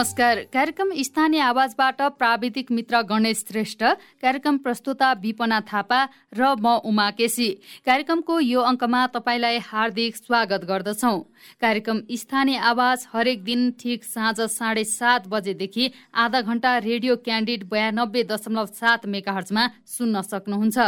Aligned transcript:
नमस्कार। 0.00 0.38
कार्यक्रम 0.52 0.90
स्थानीय 1.04 1.40
आवाजबाट 1.42 2.00
प्राविधिक 2.18 2.70
मित्र 2.72 3.00
गणेश 3.08 3.38
श्रेष्ठ 3.38 3.82
कार्यक्रम 4.22 4.56
प्रस्तुता 4.58 5.12
विपना 5.20 5.58
थापा 5.68 6.00
र 6.32 6.54
म 6.56 6.72
उमा 6.88 7.08
केसी। 7.10 7.48
कार्यक्रमको 7.84 8.38
यो 8.40 8.60
अङ्कमा 8.62 9.06
तपाईँलाई 9.14 9.58
हार्दिक 9.60 10.16
स्वागत 10.16 10.64
गर्दछौ। 10.64 11.18
कार्यक्रम 11.60 12.00
स्थानीय 12.12 12.56
आवाज 12.70 13.06
हरेक 13.12 13.44
दिन 13.44 13.70
ठिक 13.76 14.04
साँझ 14.04 14.40
साढे 14.40 14.84
सात 14.86 15.28
बजेदेखि 15.28 15.90
आधा 16.16 16.40
घण्टा 16.40 16.76
रेडियो 16.80 17.16
क्यान्डिड 17.18 17.68
बयानब्बे 17.68 18.22
दशमलव 18.32 18.66
सात 18.72 19.06
मेगाहर्जमा 19.06 19.66
सुन्न 19.88 20.22
सक्नुहुन्छ। 20.22 20.78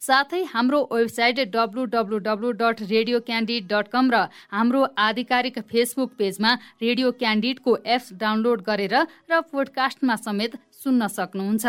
साथै 0.00 0.42
हाम्रो 0.54 0.80
website 0.92 1.40
W 1.52 1.84
dot 2.54 2.82
Radio 2.84 3.20
Candid 3.20 3.68
dot 3.68 3.92
com 3.92 4.10
र 4.10 4.24
हाम्रो 4.48 4.82
आधिकारिक 4.98 5.60
फेसबुक 5.68 6.16
पेजमा 6.16 6.56
रेडियो 6.80 7.12
क्यान्डिडको 7.20 7.76
एप्स 7.76 8.12
डाउनलोड 8.16 8.52
गरेर 8.60 8.94
र 9.26 9.40
पोडकास्टमा 9.42 10.14
समेत 10.16 10.52
सुन्न 10.70 11.06
सक्नुहुन्छ। 11.08 11.64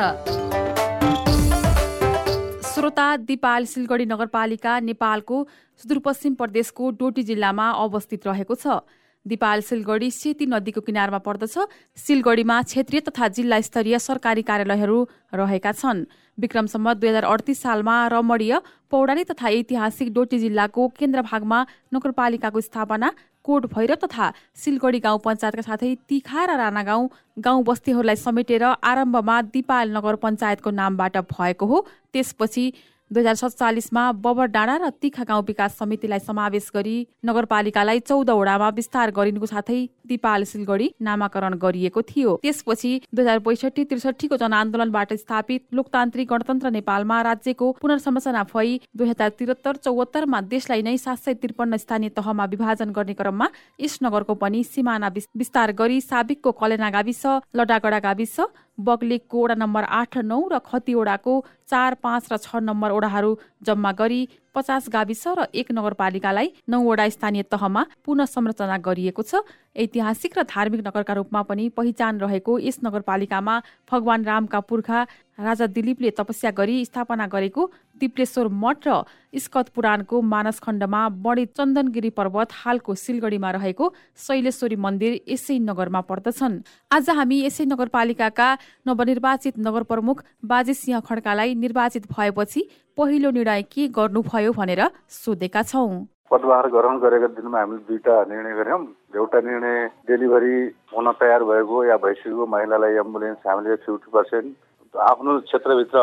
श्रोता 2.66 3.08
दिपाल 3.24 3.66
सिलगढी 3.66 4.06
नगरपालिका 4.06 4.74
नेपालको 4.80 5.38
सुदूरपश्चिम 5.82 6.34
प्रदेशको 6.36 6.84
डोटी 6.92 7.24
जिल्लामा 7.24 7.68
अवस्थित 7.82 8.28
रहेको 8.28 8.56
छ। 8.56 8.84
दिपाल 9.26 9.62
सिलगढी 9.62 10.10
सेती 10.12 10.46
नदीको 10.46 10.82
किनारमा 10.86 11.18
पर्दछ। 11.18 11.58
सिलगढीमा 11.98 12.62
क्षेत्रीय 12.62 13.02
तथा 13.02 13.28
जिल्ला 13.34 13.58
स्तरीय 13.62 13.98
सरकारी 13.98 14.42
कार्यालयहरू 14.46 15.00
रहेका 15.34 15.72
छन्। 15.72 16.06
विक्रमसम्म 16.38 16.94
दुई 16.94 17.10
हजार 17.10 17.26
अडतिस 17.26 17.62
सालमा 17.62 17.96
रमणीय 18.14 18.54
पौराणिक 18.92 19.32
तथा 19.32 19.48
ऐतिहासिक 19.50 20.14
डोटी 20.14 20.38
जिल्लाको 20.40 20.88
केन्द्र 21.00 21.22
भागमा 21.26 21.60
नगरपालिकाको 21.96 22.62
स्थापना 22.62 23.10
कोट 23.46 23.66
भैरव 23.74 23.96
तथा 24.04 24.32
सिलगढी 24.64 25.00
गाउँ 25.00 25.20
पञ्चायतका 25.26 25.62
साथै 25.62 25.94
तिखा 26.10 26.46
र 26.46 26.58
राणा 26.58 26.84
गाउँ 26.84 27.10
गाउँ 27.38 27.64
बस्तीहरूलाई 27.64 28.16
समेटेर 28.18 28.64
आरम्भमा 28.64 29.42
दिपाल 29.54 29.96
नगर 29.98 30.16
पञ्चायतको 30.24 30.70
नामबाट 30.72 31.18
भएको 31.30 31.66
हो। 31.66 31.86
त्यसपछि 32.14 32.66
दुई 33.12 33.22
हजार 33.22 33.36
सत्तालिसमा 33.36 34.04
बबर 34.18 34.46
डाँडा 34.50 34.76
र 34.78 34.90
तिखा 35.02 35.24
गाउँ 35.24 35.44
विकास 35.48 35.78
समितिलाई 35.78 36.20
समावेश 36.20 36.70
गरी 36.76 36.96
नगरपालिकालाई 37.26 38.00
चौधवटामा 38.02 38.70
विस्तार 38.76 39.12
गरिनुको 39.14 39.46
साथै 39.46 39.78
दिपाल 40.04 40.44
सिलगढी 40.44 40.88
नामाकरण 41.00 41.54
गरिएको 41.62 42.02
थियो। 42.02 42.36
त्यसपछि 42.42 42.92
दुई 43.14 43.24
हजार 43.24 43.40
बैसठी 43.46 43.84
त्रिसठीको 43.86 44.38
जनआन्दोलनबाट 44.38 45.14
स्थापित 45.22 45.62
लोकतान्त्रिक 45.74 46.30
गणतन्त्र 46.30 46.70
नेपालमा 46.72 47.22
राज्यको 47.30 47.72
पुनर्संरचना 47.82 48.44
भई 48.50 48.82
दुई 48.98 49.08
हजार 49.10 49.30
त्रिहत्तर 49.38 49.76
चौहत्तरमा 49.86 50.42
देशलाई 50.50 50.82
नै 50.82 50.98
सात 50.98 51.22
सय 51.22 51.34
त्रिपन्न 51.46 51.78
स्थानीय 51.78 52.10
तहमा 52.18 52.46
विभाजन 52.52 52.90
गर्ने 52.90 53.14
क्रममा 53.22 53.48
यस 53.80 54.00
नगरको 54.02 54.34
पनि 54.42 54.64
सिमाना 54.66 55.14
विस्तार 55.14 55.78
गरी 55.78 56.02
साबिकको 56.04 56.52
कलेना 56.58 56.90
गाविस 56.90 57.26
लडागडा 57.54 58.00
गाविस 58.02 58.38
बग्लेकको 58.78 59.44
वडा 59.44 59.56
नम्बर 59.56 59.84
आठ 59.96 60.18
नौ 60.26 60.40
र 60.48 60.60
खतिवडाको 60.66 61.36
चार 61.68 61.98
पाँच 62.02 62.32
र 62.32 62.40
छ 62.40 62.64
नम्बर 62.64 62.92
ओडाहरू 62.92 63.32
जम्मा 63.64 63.92
गरी 63.96 64.22
पचास 64.56 64.90
गाविस 64.90 65.28
र 65.30 65.46
एक 65.54 65.72
नगरपालिकालाई 65.72 66.48
नौवटा 66.70 67.10
स्थानीय 67.10 67.44
तहमा 67.52 67.86
पुनः 68.06 68.26
संरचना 68.26 68.78
गरिएको 68.80 69.22
छ। 69.22 69.44
ऐतिहासिक 69.76 70.38
र 70.38 70.44
धार्मिक 70.48 70.82
नगरका 70.88 71.14
रूपमा 71.14 71.42
पनि 71.44 71.70
पहिचान 71.76 72.20
रहेको 72.20 72.60
यस 72.60 72.80
नगरपालिकामा 72.84 73.56
भगवान 73.92 74.24
रामका 74.24 74.60
पुर्खा 74.62 75.00
राजा 75.38 75.66
दिलीपले 75.68 76.10
तपस्या 76.16 76.52
गरी 76.56 76.76
स्थापना 76.86 77.28
गरेको 77.28 77.64
दिप्लेश्वर 78.00 78.48
मठ 78.48 78.88
र 78.88 79.04
स्कत 79.36 79.70
पुराणको 79.76 80.22
मानस 80.24 80.60
खण्डमा 80.64 81.02
बढी 81.20 81.46
चन्दनगिरी 81.52 82.10
पर्वत 82.16 82.50
हालको 82.56 82.96
सिलगढीमा 82.96 83.52
रहेको 83.52 83.86
शैलेश्वरी 84.18 84.76
मन्दिर 84.80 85.20
यसै 85.28 85.60
नगरमा 85.60 86.02
पर्दछन्। 86.08 86.60
आज 86.92 87.10
हामी 87.12 87.42
यसै 87.44 87.66
नगरपालिकाका 87.66 88.48
नवनिर्वाचित 88.88 89.60
नगर 89.60 89.84
प्रमुख 89.92 90.24
बाजे 90.46 90.74
सिंह 90.74 91.00
खड्कालाई 91.02 91.56
निर्वाचित 91.56 92.08
भएपछि 92.08 92.62
पहिलो 92.98 93.30
निर्णय 93.32 93.62
के 93.68 93.88
गर्नुभयो 93.92 94.52
भनेर 94.56 94.82
सोधेका 95.12 95.62
छौँ। 95.64 95.90
पदभार 96.32 96.68
ग्रहण 96.72 96.98
गरेको 97.00 97.28
दिनमा 97.36 97.60
हामीले 97.60 97.80
दुईवटा 97.88 98.14
निर्णय 98.32 98.54
गऱ्यौँ। 98.56 98.80
एउटा 99.16 99.40
निर्णय 99.48 99.76
डेलिभरी 100.08 100.56
हुन 100.96 101.12
तयार 101.20 101.44
भएको 101.44 101.84
या 101.86 101.98
भइसकेको 102.00 102.46
महिलालाई 102.48 102.96
एम्बुलेन्स 103.04 103.48
हामीले 103.48 103.76
फिफ्टी 103.84 104.12
पर्सेन्ट 104.16 104.48
आफ्नो 104.96 105.40
क्षेत्रभित्र 105.44 106.00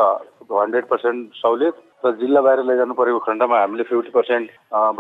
हन्ड्रेड 0.52 0.84
पर्सेन्ट 0.92 1.32
सहुलियत 1.40 1.80
र 2.04 2.10
जिल्ला 2.20 2.40
बाहिर 2.44 2.60
लैजानु 2.68 2.94
परेको 3.00 3.18
खण्डमा 3.24 3.60
हामीले 3.60 3.84
फिफ्टी 3.88 4.10
पर्सेन्ट 4.12 4.50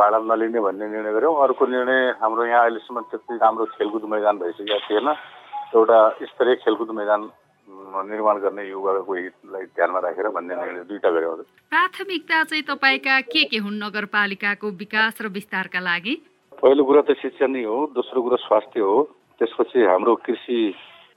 भाडा 0.00 0.18
नलिने 0.32 0.60
भन्ने 0.64 0.88
निर्णय 0.88 1.12
गऱ्यौँ। 1.12 1.36
अर्को 1.44 1.66
निर्णय 1.76 2.00
हाम्रो 2.22 2.44
यहाँ 2.46 2.62
अहिलेसम्म 2.62 3.00
त्यति 3.12 3.36
राम्रो 3.36 3.64
खेलकुद 3.76 4.08
मैदान 4.08 4.38
भइसकेको 4.40 4.80
थिएन। 4.88 5.08
एउटा 5.76 5.98
स्तरीय 6.24 6.54
खेलकुद 6.64 6.90
मैदान 6.96 7.28
निर्माण 7.92 8.36
गर्ने 8.40 8.62
युवाको 8.68 9.12
हितलाई 9.14 9.64
ध्यानमा 9.76 9.98
राखेर 10.00 10.28
भन्ने 10.36 10.54
निर्णय 10.56 10.84
दुईवटा 10.88 11.10
गऱ्यौँ 11.10 11.36
प्राथमिकता 11.72 12.42
चाहिँ 12.44 12.64
तपाईँका 12.64 13.20
के 13.32 13.42
के 13.50 13.58
हुन् 13.58 13.82
नगरपालिकाको 13.84 14.70
विकास 14.82 15.20
र 15.22 15.26
विस्तारका 15.28 15.80
लागि? 15.80 16.14
पहिलो 16.62 16.84
कुरा 16.84 17.02
त 17.02 17.16
शिक्षा 17.22 17.46
नै 17.46 17.62
हो 17.64 17.76
दोस्रो 17.94 18.22
कुरा 18.22 18.36
स्वास्थ्य 18.46 18.80
हो 18.80 18.96
त्यसपछि 19.40 19.78
हाम्रो 19.84 20.14
कृषि 20.26 20.58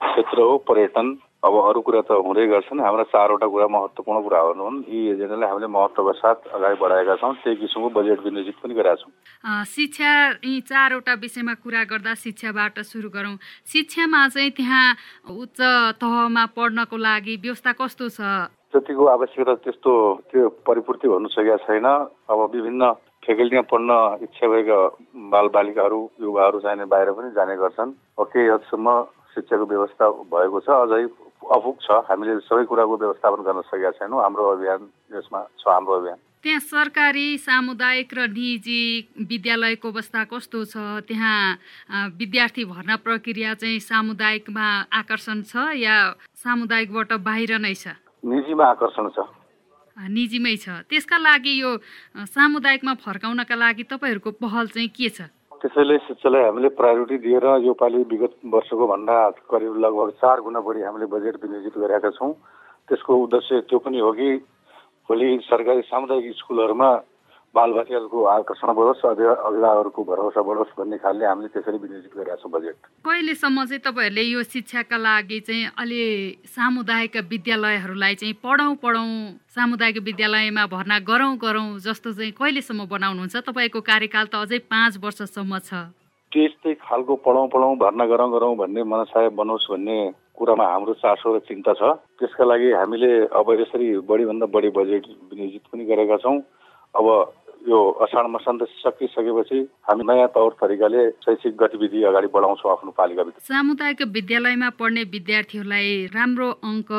क्षेत्र 0.00 0.40
हो 0.40 0.56
पर्यटन 0.68 1.06
अब 1.46 1.54
अरू 1.62 1.80
कुरा 1.86 2.00
त 2.02 2.10
हुँदै 2.26 2.46
गर्छन्। 2.50 2.82
हाम्रा 2.82 3.04
चारवटा 3.06 3.46
कुरा 3.46 3.66
महत्त्वपूर्ण 3.70 4.18
कुरा 4.26 4.40
हुन् 4.58 4.82
यी 4.90 4.98
एजेन्डालाई 5.14 5.48
हामीले 5.48 5.68
महत्त्वका 5.70 6.12
साथ 6.18 6.38
अगाडि 6.50 6.76
बढाएका 6.82 7.14
छौँ। 7.22 7.32
त्यही 7.38 7.56
किसिमको 7.62 7.88
बजेट 7.94 8.18
विनियोजित 8.26 8.56
पनि 8.62 8.74
गरेका 8.74 8.94
छौँ। 8.98 9.12
शिक्षा 9.70 10.10
यी 10.42 10.60
चारवटा 10.66 11.14
विषयमा 11.22 11.54
कुरा 11.62 11.82
गर्दा 11.86 12.14
शिक्षाबाट 12.18 12.82
सुरु 12.82 13.08
गरौँ। 13.14 13.38
शिक्षामा 13.70 14.20
चाहिँ 14.34 14.50
त्यहाँ 14.58 14.86
उच्च 15.30 15.60
तहमा 16.02 16.44
पढ्नको 16.50 16.96
लागि 16.98 17.34
व्यवस्था 17.38 17.72
कस्तो 17.78 18.08
छ? 18.10 18.20
जतिको 18.74 19.04
आवश्यकता 19.06 19.54
त्यस्तो 19.62 19.92
त्यो 20.26 20.48
परिपूर्ति 20.66 21.06
हुन 21.06 21.26
सकेका 21.30 21.56
छैन। 21.62 21.86
अब 22.26 22.38
विभिन्न 22.50 22.82
फेकल्टीमा 23.22 23.62
पढ्न 23.70 23.90
इच्छा 24.22 24.46
भएका 24.46 24.78
बालबालिकाहरू 25.30 26.00
युवाहरू 26.20 26.58
चाहिने 26.60 26.84
बाहिर 26.90 27.10
पनि 27.14 27.30
जाने 27.38 27.54
गर्छन्। 27.56 27.90
केही 28.18 28.46
हदसम्म 28.48 28.86
शिक्षाको 29.36 29.64
व्यवस्था 29.68 30.04
भएको 30.32 30.58
छ। 30.64 30.68
अझै 30.72 31.02
अपुग 31.46 31.76
छ। 31.84 31.88
हामीले 32.08 32.40
सबै 32.48 32.64
कुराको 32.64 32.94
व्यवस्थापन 32.96 33.40
गर्न 33.44 33.60
सकेका 33.68 33.90
छैनौँ। 34.00 34.22
हाम्रो 34.24 34.44
अभियान 34.56 34.80
यसमा 35.14 35.40
छ। 35.60 35.64
हाम्रो 35.68 35.94
अभियान। 36.00 36.18
त्यहाँ 36.42 36.60
सरकारी 36.62 37.28
सामुदायिक 37.42 38.10
र 38.14 38.20
निजी 38.30 38.82
विद्यालयको 39.18 39.88
अवस्था 39.90 40.20
कस्तो 40.30 40.58
छ? 40.64 40.76
त्यहाँ 41.06 42.14
विद्यार्थी 42.16 42.64
भर्ना 42.64 42.96
प्रक्रिया 43.02 43.54
चाहिँ 43.58 43.80
सामुदायिकमा 43.82 44.66
आकर्षण 44.94 45.42
छ 45.42 45.74
या 45.74 45.96
सामुदायिकबाट 46.38 47.12
बाहिर 47.26 47.58
नै 47.58 47.74
छ? 47.74 47.98
निजीमा 48.22 48.64
आकर्षण 48.64 49.06
छ। 49.10 49.18
निजीमै 49.96 50.54
छ। 50.56 50.86
त्यसका 50.86 51.16
लागि 51.18 51.52
यो 51.60 51.70
सामुदायिकमा 52.30 52.94
फर्काउनका 53.00 53.54
लागि 53.54 53.82
तपाईँहरूको 53.90 54.30
पहल 54.38 54.66
चाहिँ 54.70 54.88
के 54.94 55.08
छ? 55.10 55.26
त्यसैले 55.56 55.96
शिक्षालाई 55.98 56.42
हामीले 56.42 56.68
प्रायोरिटी 56.76 57.16
दिएर 57.18 57.44
यो 57.64 57.72
पालि 57.72 57.98
विगत 58.10 58.32
वर्षको 58.44 58.86
भन्दा 58.86 59.16
करिब 59.50 59.76
लगभग 59.80 60.10
चार 60.20 60.40
गुणा 60.40 60.60
बढी 60.60 60.82
हामीले 60.82 61.06
बजेट 61.08 61.36
विनियोजित 61.42 61.78
गरेका 61.78 62.10
छौँ। 62.10 62.32
त्यसको 62.88 63.12
उद्देश्य 63.16 63.60
त्यो 63.68 63.78
पनि 63.78 63.98
हो 63.98 64.12
कि 64.12 64.28
भोलि 65.08 65.28
सरकारी 65.42 65.82
सामुदायिक 65.82 66.36
स्कुलहरूमा 66.36 66.90
बालबालिकाको 67.54 68.22
आकर्षण 68.26 68.68
बढोस् 68.76 69.04
अभिभावकहरूको 69.06 70.02
भरोसा 70.04 70.42
बढोस् 70.42 70.76
भन्ने 70.78 70.96
खालले 71.00 71.24
हामीले 71.24 71.48
त्यसरी 71.48 71.78
विनियोजित 71.78 72.12
गरेका 72.16 72.36
छौँ 72.36 72.50
बजेट। 72.52 72.76
कहिलेसम्म 73.00 73.64
चाहिँ 73.64 73.80
तपाईँहरूले 73.80 74.22
यो 74.22 74.42
शिक्षाका 74.44 74.96
लागि 74.96 75.38
चाहिँ 75.40 75.64
अलि 75.74 76.02
सामुदायिक 76.52 77.16
विद्यालयहरूलाई 77.32 78.14
चाहिँ 78.20 78.34
पढौँ 78.44 78.74
पढौँ 78.76 79.08
सामुदायिक 79.56 79.98
विद्यालयमा 80.04 80.66
भर्ना 80.68 80.98
गरौँ 81.08 81.32
गरौँ 81.40 81.68
जस्तो 81.80 82.12
चाहिँ 82.12 82.32
कहिलेसम्म 82.36 82.84
बनाउनुहुन्छ? 82.92 83.36
तपाईँको 83.48 83.80
कार्यकाल 83.80 84.26
त 84.28 84.34
अझै 84.36 84.58
पाँच 84.68 85.00
वर्षसम्म 85.00 85.58
छ। 85.64 85.88
त्यस्तै 86.32 86.74
खालको 86.84 87.14
पढौँ 87.24 87.48
पढौँ 87.48 87.72
भर्ना 87.80 88.04
गरौँ 88.04 88.30
गरौँ 88.32 88.54
भन्ने 88.56 88.82
मनसाय 88.84 89.28
बनोस् 89.32 89.70
भन्ने 89.72 89.96
कुरामा 90.36 90.64
हाम्रो 90.68 90.92
चासो 91.00 91.28
र 91.32 91.38
चिन्ता 91.48 91.72
छ। 91.72 91.96
त्यसका 92.20 92.44
लागि 92.44 92.68
हामीले 92.76 93.32
अब 93.32 93.48
यसरी 93.56 94.04
बढीभन्दा 94.04 94.46
बढी 94.52 94.68
बजेट 94.76 95.04
विनियोजित 95.32 95.64
पनि 95.72 95.84
गरेका 95.88 96.16
छौँ। 96.20 96.36
अब 96.96 97.08
यो 97.68 97.78
असाढ 98.04 98.26
मसान्त 98.30 98.62
सकिसकेपछि 98.80 99.58
हामी 99.88 100.04
नयाँ 100.06 100.28
तौर 100.34 100.52
तरिकाले 100.60 101.00
शैक्षिक 101.24 101.54
गतिविधि 101.62 102.02
अगाडि 102.10 102.28
बढाउँछौँ 102.34 102.70
आफ्नो 102.72 102.90
पालिकाभित्र। 102.94 103.42
सामुदायिक 103.42 104.02
विद्यालयमा 104.16 104.68
पढ्ने 104.78 105.02
विद्यार्थीहरूलाई 105.14 105.90
राम्रो 106.14 106.48
अङ्क 106.62 106.90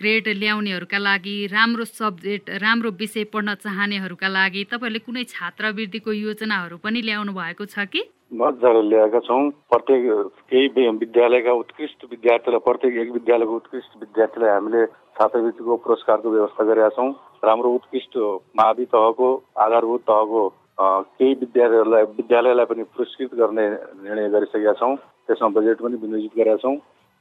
ग्रेड 0.00 0.28
ल्याउनेहरूका 0.42 0.98
लागि 0.98 1.36
राम्रो 1.54 1.84
सब्जेक्ट 1.86 2.50
राम्रो 2.58 2.90
विषय 2.98 3.24
पढ्न 3.30 3.54
चाहनेहरूका 3.62 4.28
लागि 4.28 4.64
तपाईँहरूले 4.72 5.04
कुनै 5.06 5.24
छात्रवृत्तिको 5.30 6.10
योजनाहरू 6.26 6.76
पनि 6.82 7.00
ल्याउनु 7.06 7.32
भएको 7.38 7.64
छ 7.70 7.86
कि? 7.86 8.02
मजाले 8.34 8.82
ल्याएका 8.90 9.20
छौँ। 9.22 9.42
प्रत्येक 9.70 10.02
केही 10.50 10.88
विद्यालयका 10.90 11.52
उत्कृष्ट 11.62 12.10
विद्यार्थीलाई 12.10 12.66
प्रत्येक 12.66 12.96
एक 12.98 13.10
विद्यालयको 13.12 13.54
उत्कृष्ट 13.62 13.92
विद्यार्थीलाई 14.02 14.50
हामीले 14.50 14.86
छात्रवृत्तिको 15.16 15.76
पुरस्कारको 15.86 16.30
व्यवस्था 16.30 16.64
गरेका 16.66 16.90
छौँ। 16.98 17.10
राम्रो 17.44 17.70
उत्कृष्ट 17.70 18.16
मावि 18.56 18.84
तहको 18.84 19.28
आधारभूत 19.58 20.00
तहको 20.00 20.42
केही 20.80 21.34
विद्यालयहरूलाई 21.34 22.02
विद्यालयलाई 22.02 22.64
पनि 22.64 22.82
पुरस्कृत 22.82 23.34
गर्ने 23.34 23.68
निर्णय 24.04 24.28
गरिसकेका 24.28 24.72
छौँ। 24.72 24.96
त्यसमा 25.26 25.48
बजेट 25.48 25.78
पनि 25.80 25.96
विनियोजित 25.96 26.36
गरेका 26.36 26.56
छौँ। 26.56 26.76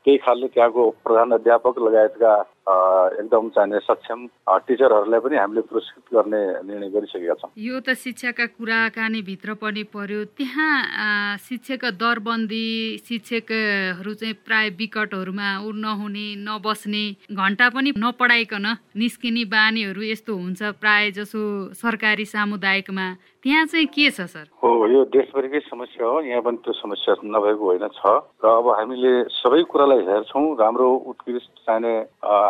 त्यही 0.05 0.17
खालले 0.17 0.47
त्यहाँको 0.47 0.89
प्रधान 1.03 1.31
अध्यापक 1.31 1.79
लगायतका 1.79 2.33
एकदम 2.65 3.49
चाहिने 3.55 3.79
सक्षम 3.79 4.25
टिचरहरूलाई 4.65 5.19
पनि 5.21 5.35
हामीले 5.37 5.61
पुरस्कृत 5.69 6.05
गर्ने 6.13 6.41
निर्णय 6.65 6.89
गरिसकेका 6.89 7.33
छौँ। 7.37 7.49
यो 7.53 7.79
त 7.79 7.93
शिक्षाका 7.93 8.45
कुराकानी 8.57 9.21
भित्र 9.21 9.53
पनि 9.61 9.83
पर्यो। 9.93 10.23
त्यहाँ 10.33 11.37
शिक्षक 11.37 11.85
दरबन्दी 12.01 12.65
शिक्षकहरू 13.05 14.13
चाहिँ 14.13 14.33
प्राय 14.41 14.69
विकटहरूमा 14.81 15.49
ऊ 15.61 15.71
नहुने 15.77 16.27
नबस्ने 16.41 17.05
घन्टा 17.29 17.69
पनि 17.69 17.93
नपढाइकन 17.97 18.65
निस्किने 18.97 19.45
बानीहरू 19.45 20.01
यस्तो 20.01 20.33
हुन्छ 20.33 20.61
प्राय 20.81 21.11
जसो 21.13 21.41
सरकारी 21.77 22.25
सामुदायिकमा। 22.25 23.07
त्यहाँ 23.45 23.65
चाहिँ 23.69 23.85
के 23.93 24.09
छ 24.09 24.25
सर? 24.25 24.49
हो 24.57 24.69
यो 24.89 25.05
देशभरिकै 25.13 25.59
समस्या 25.69 26.05
हो। 26.05 26.21
यहाँ 26.25 26.41
पनि 26.41 26.57
त्यो 26.65 26.73
समस्या 26.73 27.13
नभएको 27.29 27.61
होइन 27.61 27.87
छ। 27.93 28.01
र 28.41 28.45
अब 28.49 28.67
हामीले 28.73 29.13
सबै 29.29 29.61
कुरालाई 29.69 30.01
हेर्छौँ। 30.09 30.57
राम्रो 30.57 30.89
उत्कृष्ट 31.13 31.51
चाहिने 31.61 31.93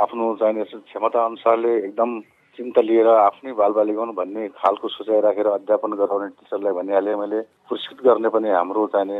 आफ्नो 0.06 0.26
चाहिने 0.40 0.64
क्षमता 0.86 1.26
अनुसारले 1.26 1.76
एकदम 1.82 2.12
चिन्ता 2.60 2.82
लिएर 2.82 3.08
आफ्नै 3.10 3.52
बालबालिका 3.52 4.04
भन्ने 4.16 4.48
खालको 4.56 4.88
सोचाइ 4.88 5.20
राखेर 5.22 5.48
अध्यापन 5.50 5.92
गराउने 6.00 6.28
टिचरलाई 6.40 6.74
भनिहालेँ। 6.78 7.16
मैले 7.20 7.40
पुरस्कृत 7.68 8.00
गर्ने 8.06 8.30
पनि 8.32 8.50
हाम्रो 8.50 8.86
चाहिने 8.94 9.18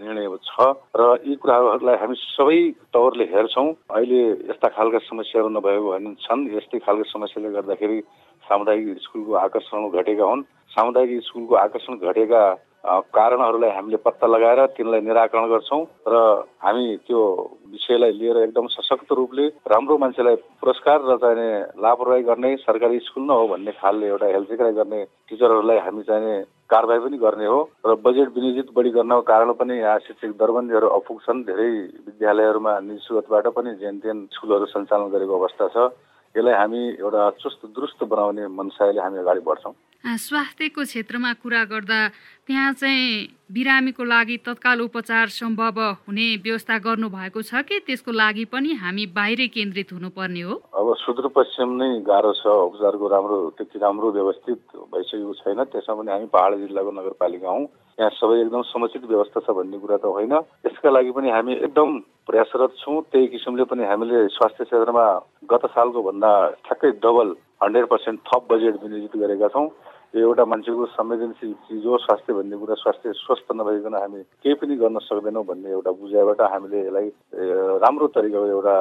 निर्णय 0.00 0.28
छ 0.40 0.72
र 0.96 1.20
यी 1.26 1.34
कुराहरूलाई 1.36 1.96
हामी 2.00 2.16
सबै 2.16 2.60
तवरले 2.88 3.24
हेर्छौँ। 3.28 3.68
अहिले 3.92 4.20
यस्ता 4.48 4.68
खालका 4.72 4.98
समस्याहरू 5.04 5.48
नभएको 5.52 5.90
भने 5.92 6.14
छन्। 6.24 6.48
यस्तै 6.56 6.78
खालको 6.80 7.04
समस्याले 7.12 7.48
गर्दाखेरि 7.52 7.98
सामुदायिक 8.48 8.86
स्कुलको 9.04 9.32
आकर्षण 9.44 9.88
घटेका 9.92 10.24
हुन्। 10.24 10.46
सामुदायिक 10.72 11.20
स्कुलको 11.28 11.54
आकर्षण 11.68 11.94
घटेका 12.00 12.42
कारणहरूलाई 12.84 13.70
हामीले 13.70 13.96
पत्ता 14.04 14.26
लगाएर 14.26 14.64
तिनलाई 14.76 15.00
निराकरण 15.00 15.48
गर्छौँ 15.48 15.82
र 16.08 16.14
हामी 16.62 16.96
त्यो 17.06 17.20
विषयलाई 17.72 18.12
लिएर 18.12 18.36
एकदम 18.38 18.66
सशक्त 18.70 19.12
रूपले 19.12 19.46
राम्रो 19.66 19.98
मान्छेलाई 19.98 20.36
पुरस्कार 20.62 20.98
र 21.04 21.16
चाहिने 21.16 21.48
लापरवाही 21.82 22.22
गर्ने 22.22 22.54
सरकारी 22.58 22.98
स्कुल 22.98 23.24
न 23.24 23.30
हो 23.30 23.46
भन्ने 23.48 23.72
खालले 23.82 24.06
एउटा 24.06 24.26
हेलचेक्राइ 24.26 24.72
गर्ने 24.78 25.04
टिचरहरूलाई 25.28 25.78
हामी 25.78 26.02
चाहिने 26.02 26.34
कारवाही 26.70 27.00
पनि 27.00 27.18
गर्ने 27.18 27.46
हो 27.46 27.60
र 27.86 27.94
बजेट 27.98 28.28
विनियोजित 28.36 28.72
बढी 28.76 28.90
गर्नको 28.96 29.20
कारण 29.26 29.52
पनि 29.58 29.78
यहाँ 29.78 29.98
शिक्षक 30.06 30.38
दरबन्दीहरू 30.38 30.88
अपुग 30.98 31.20
छन् 31.26 31.44
धेरै 31.44 31.70
विद्यालयहरूमा 32.06 32.72
स्रोतबाट 33.04 33.46
पनि 33.58 33.74
जेन 33.82 33.98
तेन 33.98 34.26
स्कुलहरू 34.32 34.66
सञ्चालन 34.72 35.10
गरेको 35.10 35.34
अवस्था 35.34 35.68
छ। 35.74 35.90
यसलाई 36.34 36.54
हामी 36.54 36.82
एउटा 37.00 37.28
चुस्त 37.42 37.60
दुरुस्त 37.74 38.04
बनाउने 38.04 38.46
मनसायले 38.54 39.00
हामी 39.00 39.18
अगाडि 39.18 39.40
बढ्छौँ। 39.40 39.72
स्वास्थ्यको 40.04 40.82
क्षेत्रमा 40.82 41.32
कुरा 41.42 41.62
गर्दा 41.70 41.98
त्यहाँ 42.46 42.72
चाहिँ 42.72 43.28
बिरामीको 43.52 44.04
लागि 44.04 44.36
तत्काल 44.46 44.80
उपचार 44.80 45.26
सम्भव 45.28 45.78
हुने 46.06 46.26
व्यवस्था 46.44 46.78
गर्नु 46.78 47.08
भएको 47.08 47.42
छ 47.42 47.62
कि? 47.62 47.78
त्यसको 47.86 48.12
लागि 48.12 48.44
पनि 48.52 48.72
हामी 48.82 49.06
बाहिरै 49.12 49.46
केन्द्रित 49.48 49.92
हुनुपर्ने 49.92 50.42
हो? 50.42 50.54
अब 50.74 50.86
सुदूरपश्चिम 51.02 51.68
नै 51.76 51.88
गाह्रो 52.08 52.32
छ। 52.34 52.46
उपचारको 52.46 53.08
राम्रो 53.08 53.36
त्यति 53.58 53.78
राम्रो 53.78 54.08
व्यवस्थित 54.12 54.60
भइसकेको 54.92 55.32
छैन। 55.40 55.64
त्यसमा 55.64 55.94
पनि 55.96 56.10
हामी 56.12 56.26
पहाड 56.32 56.52
जिल्लाको 56.62 56.90
नगरपालिका 56.98 57.48
हौँ। 57.48 57.64
यहाँ 57.98 58.10
सबै 58.16 58.40
एकदम 58.42 58.62
समुचित 58.70 59.04
व्यवस्था 59.04 59.40
छ 59.44 59.50
भन्ने 59.50 59.78
कुरा 59.78 59.96
त 59.96 60.04
होइन। 60.08 60.32
यसका 60.66 60.90
लागि 60.90 61.10
पनि 61.10 61.28
हामी 61.30 61.52
एकदम 61.68 61.88
प्रयासरत 62.28 62.72
छौँ। 62.80 63.02
त्यही 63.12 63.26
किसिमले 63.34 63.64
पनि 63.64 63.84
हामीले 63.84 64.28
स्वास्थ्य 64.36 64.64
क्षेत्रमा 64.64 65.04
गत 65.52 65.64
सालको 65.74 66.00
भन्दा 66.02 66.30
ठ्याक्कै 66.64 66.90
डबल 67.02 67.28
हन्ड्रेड 67.62 67.86
पर्सेन्ट 67.92 68.18
थप 68.28 68.42
बजेट 68.50 68.74
विनियोजित 68.82 69.16
गरेका 69.18 69.48
छौँ। 69.52 69.68
यो 70.08 70.20
एउटा 70.22 70.44
मान्छेको 70.44 70.84
संवेदनशील 70.88 71.52
चिज 71.68 71.84
हो 71.86 71.96
स्वास्थ्य 71.98 72.32
भन्ने 72.32 72.56
कुरा 72.56 72.74
स्वास्थ्य 72.74 73.12
स्वस्थ 73.14 73.52
नभइकन 73.52 73.94
हामी 73.94 74.22
केही 74.40 74.54
पनि 74.56 74.76
गर्न 74.76 74.98
सक्दैनौँ 75.04 75.44
भन्ने 75.44 75.70
एउटा 75.70 75.90
बुझाइबाट 75.94 76.40
हामीले 76.42 76.80
यसलाई 76.80 77.08
राम्रो 77.76 78.06
तरिकाको 78.16 78.46
एउटा 78.48 78.76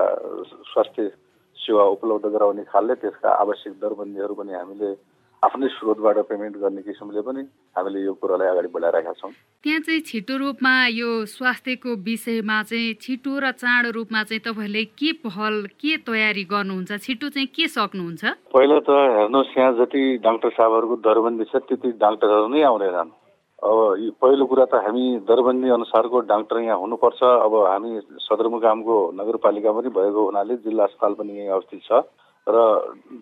स्वास्थ्य 0.71 1.09
सेवा 1.57 1.83
उपलब्ध 1.91 2.31
गराउने 2.31 2.63
खालले 2.63 2.95
त्यसका 2.95 3.29
आवश्यक 3.35 3.73
दरबन्दीहरू 3.75 4.33
पनि 4.35 4.53
हामीले 4.53 4.93
आफ्नै 5.43 5.67
स्रोतबाट 5.69 6.17
पेमेन्ट 6.29 6.55
गर्ने 6.57 6.81
किसिमले 6.81 7.21
पनि 7.21 7.41
हामीले 7.77 7.99
यो 8.03 8.13
कुरालाई 8.17 8.47
अगाडि 8.47 8.69
बढाइरहेका 8.73 9.13
छौँ। 9.21 9.31
त्यहाँ 9.63 9.79
चाहिँ 9.85 10.01
छिटो 10.09 10.35
रूपमा 10.37 10.73
यो 10.97 11.09
स्वास्थ्यको 11.29 11.91
विषयमा 12.01 12.57
चाहिँ 12.63 12.93
छिटो 13.01 13.33
र 13.37 13.51
चाँडो 13.53 13.89
रूपमा 13.97 14.23
चाहिँ 14.23 14.41
तपाईँहरूले 14.41 14.83
के 14.97 15.11
पहल 15.21 15.55
के 15.77 15.97
तयारी 16.09 16.43
गर्नुहुन्छ? 16.49 16.91
छिटो 17.05 17.29
चाहिँ 17.29 17.47
के 17.53 17.67
सक्नुहुन्छ? 17.69 18.23
पहिला 18.49 18.79
त 18.81 18.89
हेर्नुहोस् 18.89 19.57
यहाँ 19.57 19.73
जति 19.77 20.01
डाक्टर 20.25 20.49
साहबहरूको 20.57 20.95
दरबन्दी 21.05 21.45
छ 21.53 21.55
त्यति 21.69 21.89
डाक्टरहरू 22.01 22.47
नै 22.49 22.61
आउँदैनन् 22.65 23.13
अब 23.57 23.77
पहिलो 24.21 24.45
कुरा 24.45 24.65
त 24.73 24.81
हामी 24.85 25.05
दरबन्दी 25.29 25.69
अनुसारको 25.69 26.17
डाक्टर 26.33 26.57
यहाँ 26.65 26.77
हुनुपर्छ। 26.77 27.21
अब 27.45 27.53
हामी 27.65 27.91
सदरमुकामको 28.25 28.95
नगरपालिका 29.21 29.71
पनि 29.71 29.89
भएको 29.97 30.21
हुनाले 30.25 30.55
जिल्ला 30.65 30.83
अस्पताल 30.83 31.13
पनि 31.13 31.31
यहीँ 31.37 31.53
अवस्थित 31.53 31.81
छ। 31.85 32.01
र 32.47 32.57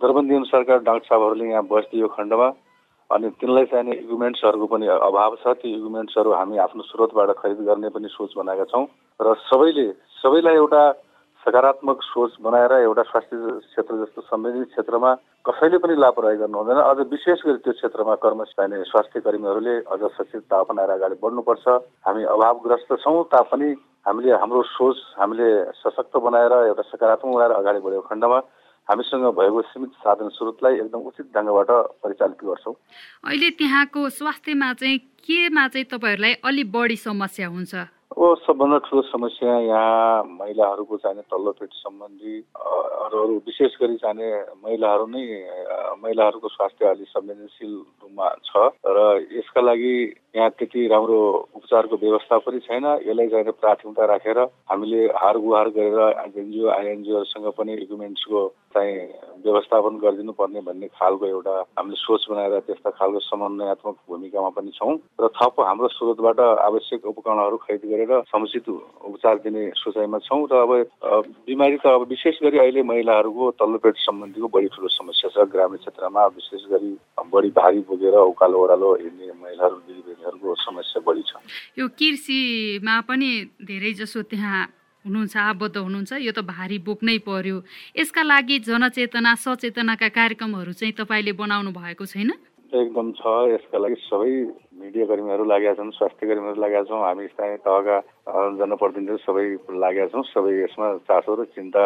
दरबन्दी 0.01 0.35
अनुसारका 0.35 0.75
डाक्टर 0.85 1.07
साहबहरूले 1.09 1.45
यहाँ 1.49 1.63
बस्दियो 1.65 2.07
खण्डमा 2.13 2.47
अनि 3.09 3.29
तिनलाई 3.39 3.65
चाहिने 3.71 3.93
इक्विपमेन्ट्सहरूको 4.01 4.67
पनि 4.67 4.85
अभाव 4.87 5.35
छ। 5.41 5.53
ती 5.61 5.67
इक्विपमेन्ट्सहरू 5.71 6.31
हामी 6.33 6.57
आफ्नो 6.65 6.83
स्रोतबाट 6.89 7.29
खरिद 7.37 7.59
गर्ने 7.65 7.89
पनि 7.89 8.07
सोच 8.09 8.31
बनाएका 8.37 8.65
छौँ 8.69 8.85
र 9.19 9.33
सबैले 9.49 9.87
सबैलाई 10.21 10.55
एउटा 10.55 10.83
सकारात्मक 11.45 12.01
सोच 12.01 12.31
बनाएर 12.41 12.71
एउटा 12.73 13.03
स्वास्थ्य 13.05 13.37
क्षेत्र 13.69 13.93
जस्तो 13.97 14.21
संवेदनशील 14.21 14.69
क्षेत्रमा 14.73 15.11
कसैले 15.45 15.77
पनि 15.77 15.95
लापरवाही 16.01 16.37
गर्नु 16.41 16.57
हुँदैन। 16.57 16.81
अझ 16.81 16.97
विशेष 17.05 17.39
गरी 17.45 17.57
त्यो 17.61 17.73
क्षेत्रमा 17.77 18.15
कर्म 18.17 18.43
चाहिने 18.49 18.83
स्वास्थ्य 18.89 19.19
कर्मीहरूले 19.21 19.75
अझ 19.85 20.01
सचेतता 20.17 20.55
अपनाएर 20.57 20.89
अगाडि 20.97 21.15
बढ्नुपर्छ। 21.21 21.65
हामी 22.01 22.23
अभावग्रस्त 22.33 22.89
छौँ 23.05 23.23
तापनि 23.29 23.69
हामीले 24.05 24.31
हाम्रो 24.41 24.61
सोच 24.73 24.97
हामीले 25.17 25.49
सशक्त 25.81 26.17
बनाएर 26.17 26.53
एउटा 26.73 26.83
सकारात्मक 26.89 27.33
बनाएर 27.35 27.51
अगाडि 27.61 27.79
बढेको 27.85 28.07
खण्डमा 28.09 28.39
हामीसँग 28.89 29.25
भएको 29.33 29.61
सीमित 29.61 29.91
साधन 29.97 30.29
स्रोतलाई 30.29 30.73
एकदम 30.75 31.01
उचित 31.09 31.25
ढङ्गबाट 31.33 31.69
परिचालित 32.03 32.39
गर्छौँ। 32.45 32.75
अहिले 33.25 33.49
त्यहाँको 33.49 34.09
स्वास्थ्यमा 34.09 34.73
चाहिँ 34.73 34.97
केमा 35.25 35.67
चाहिँ 35.67 35.85
तपाईँहरूलाई 35.85 36.33
अलिक 36.45 36.71
बढी 36.71 36.95
समस्या 36.95 37.47
हुन्छ? 37.47 37.73
अब 38.05 38.37
सबभन्दा 38.45 38.77
ठुलो 38.85 39.01
समस्या 39.01 39.53
यहाँ 39.59 40.23
महिलाहरूको 40.23 40.97
चाहिने 40.97 41.21
तल्लो 41.25 41.51
पेट 41.57 41.69
सम्बन्धी 41.73 42.35
अरू 42.55 43.35
विशेष 43.45 43.71
गरी 43.81 43.95
चाहिने 43.97 44.29
महिलाहरू 44.61 45.05
नै 45.09 45.23
महिलाहरूको 46.03 46.47
स्वास्थ्य 46.47 46.85
अलिक 46.85 47.07
संवेदनशील 47.09 47.73
रूपमा 47.73 48.29
छ 48.45 48.69
र 48.87 48.99
यसका 49.35 49.61
लागि 49.61 49.95
यहाँ 50.37 50.49
त्यति 50.49 50.87
राम्रो 50.87 51.19
उपचारको 51.55 51.95
व्यवस्था 51.97 52.37
पनि 52.45 52.59
छैन। 52.67 52.85
यसलाई 53.03 53.27
चाहिने 53.27 53.51
प्राथमिकता 53.51 54.05
राखेर 54.05 54.39
हामीले 54.69 55.01
हार 55.15 55.37
गुहार 55.37 55.69
गरेर 55.75 55.99
एनजिओ 56.25 56.69
आइएनजिओहरूसँग 56.69 57.51
पनि 57.57 57.73
इक्विपमेन्ट्सको 57.73 58.47
चाहिँ 58.75 58.95
व्यवस्थापन 59.43 59.97
गरिदिनु 60.03 60.31
पर्ने 60.39 60.61
भन्ने 60.61 60.87
खालको 60.99 61.25
एउटा 61.25 61.55
हामीले 61.79 61.97
सोच 61.97 62.25
बनाएर 62.29 62.59
त्यस्ता 62.67 62.89
खालको 62.99 63.19
समन्वयात्मक 63.27 63.95
भूमिकामा 64.07 64.49
पनि 64.55 64.71
छौँ। 64.75 64.95
र 65.19 65.29
थप 65.35 65.61
हाम्रो 65.61 65.87
स्रोतबाट 65.95 66.39
आवश्यक 66.39 67.05
उपकरणहरू 67.05 67.57
खरिद 67.63 67.83
गरेर 67.95 68.21
समुचित 68.27 68.67
उपचार 68.69 69.35
दिने 69.47 69.63
सोचाइमा 69.79 70.19
छौँ 70.27 70.43
र 70.51 70.53
अब 70.59 71.31
बिमारी 71.47 71.77
त 71.79 71.87
अब 71.87 72.07
विशेष 72.11 72.43
गरी 72.43 72.57
अहिले 72.59 72.83
महिलाहरूको 72.83 73.51
तल्लो 73.55 73.77
पेट 73.79 73.95
सम्बन्धीको 74.03 74.47
बढी 74.51 74.67
ठुलो 74.75 74.87
समस्या 74.91 75.29
छ। 75.31 75.47
ग्रामीण 75.47 75.79
क्षेत्रमा 75.79 76.25
विशेष 76.35 76.63
गरी 76.67 76.91
बढी 77.31 77.49
भारी 77.55 77.79
बोकेर 77.87 78.15
उकालो 78.35 78.57
ओह्रालो 78.59 78.89
हिँड्ने 79.01 79.31
महिलाहरू 79.39 79.75
दिदीबहिनीहरूको 79.87 80.55
समस्या 80.59 80.99
बढी 81.07 81.23
छ। 81.23 81.39
यो 81.79 81.87
कृषिमा 81.95 82.95
पनि 83.07 83.29
धेरै 83.63 83.93
जसो 83.95 84.21
त्यहाँ 84.27 84.63
हुनुहुन्छ 85.05 85.37
आबद्ध 85.37 85.77
हुनुहुन्छ। 85.77 86.11
यो 86.25 86.31
त 86.33 86.41
भारी 86.41 86.77
बोक्नै 86.81 87.17
पर्यो। 87.21 87.57
यसका 87.95 88.23
लागि 88.25 88.57
जनचेतना 88.65 89.31
सचेतनाका 89.37 90.09
कार्यक्रमहरू 90.09 90.73
चाहिँ 90.73 90.93
तपाईँले 90.97 91.31
बनाउनु 91.37 91.71
भएको 91.71 92.05
छैन? 92.05 92.31
एकदम 92.73 93.11
छ। 93.13 93.23
यसका 93.53 93.77
लागि 93.77 93.97
सबै 94.09 94.31
मिडिया 94.85 95.05
कर्मीहरू 95.09 95.43
लागेका 95.49 95.73
छन् 95.81 95.91
स्वास्थ्य 95.97 96.27
कर्मीहरू 96.29 96.61
लागेका 96.61 96.83
छौँ 96.85 97.01
हामी 97.01 97.25
स्थानीय 97.33 97.57
तहका 97.65 97.95
जनप्रतिनिधिहरू 98.61 99.17
सबै 99.25 99.45
लागेका 99.81 100.07
छौँ 100.13 100.23
सबै 100.29 100.51
यसमा 100.61 100.87
चासो 101.09 101.31
र 101.41 101.45
चिन्ता 101.57 101.83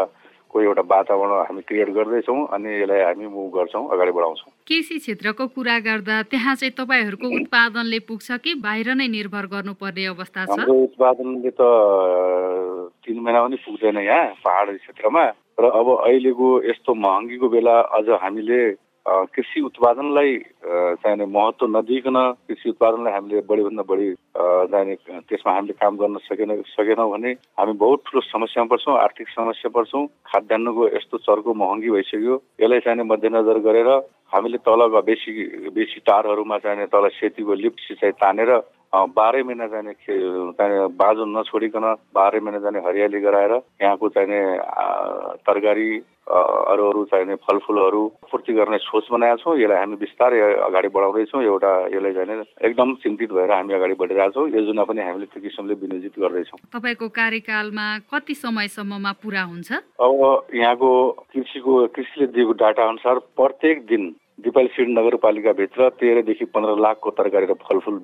को 0.51 0.61
एउटा 0.61 0.83
वातावरण 0.83 1.31
हामी 1.47 1.61
क्रिएट 1.69 1.89
गर्दैछौँ 1.95 2.39
अनि 2.51 2.69
यसलाई 2.81 3.01
हामी 3.07 3.25
मुभ 3.31 3.47
गर्छौँ 3.55 3.83
अगाडि 3.95 4.11
बढाउँछौँ। 4.11 4.51
कृषि 4.67 4.97
क्षेत्रको 4.99 5.47
कुरा 5.55 5.77
गर्दा 5.87 6.15
त्यहाँ 6.27 6.55
चाहिँ 6.59 6.73
तपाईँहरूको 6.75 7.27
उत्पादनले 7.39 7.99
पुग्छ 8.09 8.27
कि 8.43 8.53
बाहिर 8.67 8.87
नै 8.99 9.07
निर्भर 9.07 9.45
गर्नुपर्ने 9.55 10.05
अवस्था 10.11 10.45
छ? 10.45 10.49
हाम्रो 10.49 10.75
उत्पादनले 10.89 11.51
त 11.55 11.61
तिन 13.05 13.17
महिना 13.23 13.39
पनि 13.45 13.57
पुग्दैन 13.63 13.97
यहाँ 14.03 14.25
पहाडी 14.43 14.77
क्षेत्रमा। 14.83 15.23
र 15.59 15.63
अब 15.79 15.87
अहिलेको 15.95 16.47
यस्तो 16.65 16.91
महँगीको 16.97 17.47
बेला 17.55 17.75
अझ 17.95 18.07
हामीले 18.17 18.59
कृषि 19.09 19.61
उत्पादनलाई 19.61 20.37
चाहिने 21.01 21.25
महत्त्व 21.25 21.65
नदिइकन 21.77 22.17
कृषि 22.47 22.69
उत्पादनलाई 22.69 23.13
हामीले 23.13 23.41
बढीभन्दा 23.49 23.83
बढी 23.89 24.13
चाहिने 24.37 24.95
त्यसमा 25.29 25.53
हामीले 25.53 25.73
काम 25.81 25.97
गर्न 25.97 26.17
सकेन 26.29 26.61
सकेनौँ 26.69 27.09
भने 27.11 27.31
हामी 27.59 27.73
बहुत 27.73 28.03
ठुलो 28.05 28.21
समस्यामा 28.21 28.67
पर्छौँ 28.69 28.97
आर्थिक 28.99 29.29
समस्या 29.29 29.69
पर्छौँ। 29.75 30.05
खाद्यान्नको 30.29 30.87
यस्तो 30.87 31.17
चर्को 31.25 31.53
महँगी 31.53 31.89
भइसक्यो। 31.89 32.35
यसलाई 32.61 32.79
चाहिने 32.85 33.03
मध्यनजर 33.03 33.59
गरेर 33.65 33.89
हामीले 34.33 34.57
तल 34.61 34.81
बेसी 35.01 35.31
बेसी 35.73 35.99
टारहरूमा 36.05 36.57
चाहिने 36.61 36.85
तल 36.93 37.07
सेतीको 37.17 37.53
लिफ्ट 37.63 37.79
सिँचाइ 37.87 38.11
तानेर 38.21 38.51
बाह्रै 38.93 39.41
महिना 39.43 39.67
जाने 39.67 39.93
चाहिने 39.93 40.87
बाजु 40.97 41.25
नछोडिकन 41.25 41.85
बाह्रै 42.15 42.39
महिना 42.39 42.59
जाने 42.59 42.79
हरियाली 42.85 43.19
गराएर 43.21 43.53
यहाँको 43.81 44.09
चाहिने 44.09 44.39
तरकारी 45.45 45.89
अरू 46.29 46.83
अरू 46.89 47.03
चाहिने 47.11 47.35
फलफुलहरू 47.45 48.01
पूर्ति 48.31 48.53
गर्ने 48.53 48.77
सोच 48.77 49.05
बनाएका 49.11 49.35
छौँ। 49.41 49.57
यसलाई 49.57 49.77
हामी 49.77 49.95
बिस्तारै 49.97 50.39
अगाडि 50.65 50.87
बढाउँदैछौँ। 50.93 51.41
एउटा 51.43 51.71
यसलाई 51.93 52.13
चाहिँ 52.13 52.43
एकदम 52.69 52.93
चिन्तित 53.01 53.31
भएर 53.33 53.51
हामी 53.51 53.73
अगाडि 53.73 53.93
बढिरहेका 54.01 54.29
छौँ। 54.33 54.49
योजना 54.49 54.83
पनि 54.85 55.01
हामीले 55.01 55.25
त्यो 55.25 55.41
किसिमले 55.41 55.73
विनियोजित 55.73 56.19
गर्दैछौँ। 56.21 56.59
तपाईँको 56.69 57.07
कार्यकालमा 57.09 57.87
कति 58.13 58.33
समयसम्ममा 58.35 59.11
पुरा 59.21 59.43
हुन्छ? 59.49 59.69
अब 60.01 60.47
यहाँको 60.53 60.89
कृषिको 61.33 61.87
कृषिले 61.97 62.27
दिएको 62.29 62.53
डाटा 62.61 62.83
अनुसार 62.89 63.19
प्रत्येक 63.37 63.85
दिन 63.85 64.13
दिपाली 64.39 64.85
नगरपालिकाभित्र 64.93 65.89
तेह्रदेखि 65.99 66.45
पन्ध्र 66.55 66.75
लाखको 66.79 67.09
तरकारी 67.11 67.45
र 67.45 67.53
फलफुल 67.59 67.95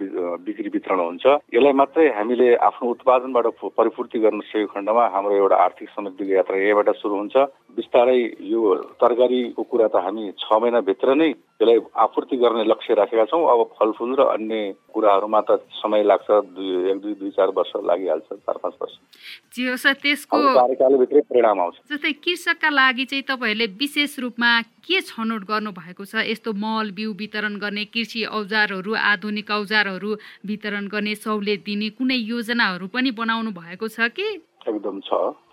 बिक्री 0.43 0.69
वितरण 0.69 0.99
हुन्छ। 0.99 1.25
यसलाई 1.55 1.73
मात्रै 1.79 2.07
हामीले 2.11 2.47
आफ्नो 2.59 2.89
उत्पादनबाट 2.91 3.45
परिपूर्ति 3.71 4.19
गर्न 4.19 4.39
सकेको 4.43 4.73
खण्डमा 4.73 5.03
हाम्रो 5.15 5.35
एउटा 5.35 5.55
आर्थिक 5.55 5.89
समृद्धिको 5.95 6.33
यात्रा 6.35 6.57
यहीँबाट 6.57 6.89
सुरु 6.99 7.15
हुन्छ। 7.15 7.35
बिस्तारै 7.75 8.19
यो 8.51 8.59
तरकारीको 8.99 9.63
कुरा 9.63 9.87
त 9.87 9.95
हामी 10.03 10.31
छ 10.39 10.47
महिनाभित्र 10.59 11.15
नै 11.15 11.29
यसलाई 11.55 11.79
आपूर्ति 12.03 12.35
गर्ने 12.37 12.63
लक्ष्य 12.67 12.93
राखेका 12.99 13.25
छौँ। 13.31 13.43
अब 13.47 13.59
फलफुल 13.79 14.15
र 14.19 14.21
अन्य 14.35 14.75
कुराहरूमा 14.91 15.41
त 15.47 15.59
समय 15.79 16.03
लाग्छ 16.03 16.27
दुई 16.51 16.91
एक 16.91 16.97
दुई 16.99 17.13
दुई 17.15 17.31
चार 17.35 17.49
वर्ष 17.55 17.71
लागिहाल्छ 17.79 18.27
चार 18.33 18.57
पाँच 18.63 18.73
वर्ष। 18.81 18.95
त्यसको 20.03 20.35
कार्यकालभित्रै 20.35 21.21
परिणाम 21.31 21.59
आउँछ। 21.59 21.75
जस्तै 21.91 22.11
कृषकका 22.23 22.69
लागि 22.69 23.05
चाहिँ 23.05 23.23
तपाईँहरूले 23.23 23.67
विशेष 23.79 24.19
रूपमा 24.19 24.51
के 24.83 25.01
छनौट 25.01 25.43
गर्नु 25.47 25.71
भएको 25.71 26.05
छ? 26.05 26.24
यस्तो 26.25 26.53
मल 26.53 26.91
बिउ 26.91 27.13
वितरण 27.13 27.55
गर्ने 27.57 27.85
कृषि 27.85 28.23
औजारहरू 28.39 28.93
आधुनिक 29.11 29.51
औजारहरू 29.51 30.11
वितरण 30.45 30.87
गर्ने 30.87 31.15
सहुलियत 31.15 31.63
दिने 31.65 31.89
कुनै 31.97 32.15
योजनाहरू 32.15 32.87
पनि 32.87 33.11
बनाउनु 33.11 33.51
भएको 33.51 33.87
छ 33.87 34.09
कि? 34.17 34.27
एकदम 34.67 34.99
छ 34.99 35.11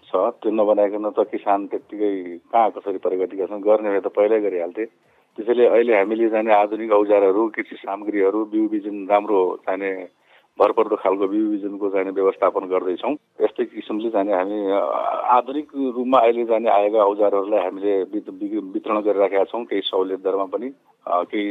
छ। 0.09 0.13
त्यो 0.41 0.51
नबनाइकन 0.51 1.11
त 1.11 1.25
किसान 1.33 1.67
त्यत्तिकै 1.67 2.13
कहाँ 2.53 2.71
कसरी 2.77 2.99
प्रगति 2.99 3.37
गर्छन्? 3.37 3.63
गर्ने 3.63 3.89
भए 3.91 4.01
त 4.01 4.09
पहिल्यै 4.13 4.41
गरिहाल्थे। 4.41 4.85
त्यसैले 5.39 5.65
अहिले 5.67 5.93
हामीले 5.97 6.29
जाने 6.29 6.53
आधुनिक 6.53 6.91
औजारहरू 6.93 7.43
कृषि 7.57 7.77
सामग्रीहरू 7.81 8.41
बिउ 8.53 8.65
बिजन 8.69 8.97
राम्रो 9.09 9.41
चाहिने 9.65 9.91
भरपर्दो 10.59 10.97
खालको 10.97 11.27
बिजनको 11.29 11.89
चाहिने 11.91 12.11
व्यवस्थापन 12.13 12.65
गर्दैछौँ। 12.69 13.15
यस्तै 13.43 13.65
किसिमले 13.65 14.11
जाने 14.11 14.33
हामी 14.33 14.59
आधुनिक 15.37 15.69
रूपमा 15.97 16.19
अहिले 16.19 16.45
जाने 16.45 16.69
आएका 16.71 17.01
औजारहरूलाई 17.03 17.61
हामीले 17.61 17.93
वितरण 18.13 19.01
गरिराखेका 19.01 19.45
छौँ 19.51 19.65
केही 19.65 19.81
सहुलियत 19.83 20.21
दरमा 20.23 20.47
पनि 20.53 20.69
केही 21.33 21.47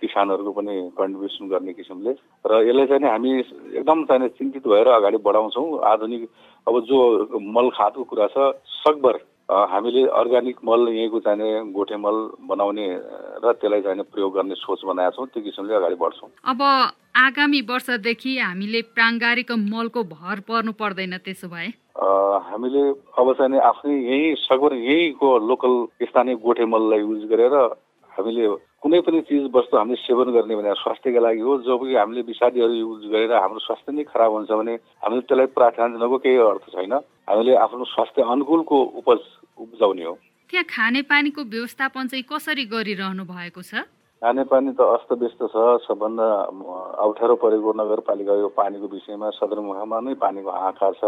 किसानहरूको 0.00 0.52
पनि 0.52 0.74
कन्ट्रिब्युसन 0.92 1.48
गर्ने 1.48 1.72
किसिमले। 1.72 2.12
र 2.44 2.62
यसलाई 2.68 2.86
चाहिँ 2.86 3.10
हामी 3.10 3.30
एकदम 3.80 4.04
चाहिने 4.04 4.28
चिन्तित 4.38 4.66
भएर 4.68 4.88
अगाडि 4.92 5.18
बढाउँछौँ। 5.24 5.66
आधुनिक 5.82 6.22
अब 6.66 6.80
जो 6.84 6.98
मल 7.40 7.68
खादको 7.74 8.04
कुरा 8.04 8.26
छ 8.28 8.52
सकभर 8.84 9.18
हामीले 9.48 10.02
अर्ग्यानिक 10.08 10.56
मल 10.64 10.88
यहीँको 10.88 11.20
चाहिने 11.20 11.48
गोठे 11.72 11.96
मल 11.96 12.16
बनाउने 12.48 12.86
र 13.44 13.52
त्यसलाई 13.52 13.80
चाहिने 13.82 14.02
प्रयोग 14.08 14.34
गर्ने 14.34 14.54
सोच 14.56 14.80
बनाएका 14.88 15.10
छौँ। 15.16 15.26
त्यो 15.26 15.42
किसिमले 15.44 15.74
अगाडि 15.74 15.96
बढ्छौँ। 16.00 16.30
अब 16.48 16.62
आगामी 17.16 17.60
वर्षदेखि 17.68 18.38
हामीले 18.38 18.80
प्राङ्गारिक 18.96 19.52
मलको 19.52 20.02
भर 20.04 20.40
पर्नु 20.48 20.72
पर्दैन 20.72 21.16
त्यसो 21.20 21.48
भए? 21.48 21.68
हामीले 21.94 22.82
अब 23.20 23.32
चाहिँ 23.38 23.60
आफ्नै 23.60 23.94
यहीँ 23.94 24.34
सगभर 24.48 24.72
यहीँको 24.74 25.28
लोकल 25.48 25.72
स्थानीय 26.08 26.34
गोठे 26.40 26.64
मललाई 26.64 27.00
युज 27.00 27.24
गरेर 27.30 27.54
हामीले 28.10 28.48
कुनै 28.84 29.00
पनि 29.00 29.20
चिज 29.24 29.48
वस्तु 29.48 29.76
हामीले 29.80 29.96
सेवन 29.96 30.28
गर्ने 30.36 30.54
भने 30.60 30.72
स्वास्थ्यका 30.76 31.20
लागि 31.24 31.40
हो। 31.40 31.52
जब 31.64 31.80
कि 31.88 31.94
हामीले 31.96 32.22
विषादीहरू 32.28 32.74
युज 32.84 33.02
गरेर 33.08 33.32
हाम्रो 33.32 33.60
स्वास्थ्य 33.64 33.92
नै 33.96 34.04
खराब 34.12 34.30
हुन्छ 34.36 34.52
भने 34.52 34.74
हामीले 35.00 35.24
त्यसलाई 35.24 35.48
प्रार्थना 35.56 35.96
दिनको 35.96 36.16
केही 36.20 36.36
अर्थ 36.36 36.64
छैन। 36.68 36.92
हामीले 37.24 37.52
आफ्नो 37.64 37.84
स्वास्थ्य 37.88 38.22
अनुकूलको 38.28 38.76
उपज 39.00 39.20
उब्जाउने 39.56 40.04
हो। 40.04 40.14
त्यहाँ 40.52 40.68
खानेपानीको 40.68 41.40
व्यवस्थापन 41.48 42.04
चाहिँ 42.12 42.28
कसरी 42.28 42.64
गरिरहनु 42.68 43.24
भएको 43.24 43.62
छ? 43.64 43.88
खानेपानी 44.20 44.70
त 44.76 44.80
अस्तव्यस्त 45.00 45.40
छ। 45.48 45.56
सबभन्दा 45.88 46.26
अप्ठ्यारो 47.08 47.34
परेको 47.40 47.70
नगरपालिका 47.80 48.32
यो 48.36 48.48
पानीको 48.52 48.86
विषयमा 48.92 49.32
सदरमुखमा 49.40 49.96
नै 50.04 50.14
पानीको 50.20 50.50
हाहाकार 50.52 50.92
छ। 51.00 51.04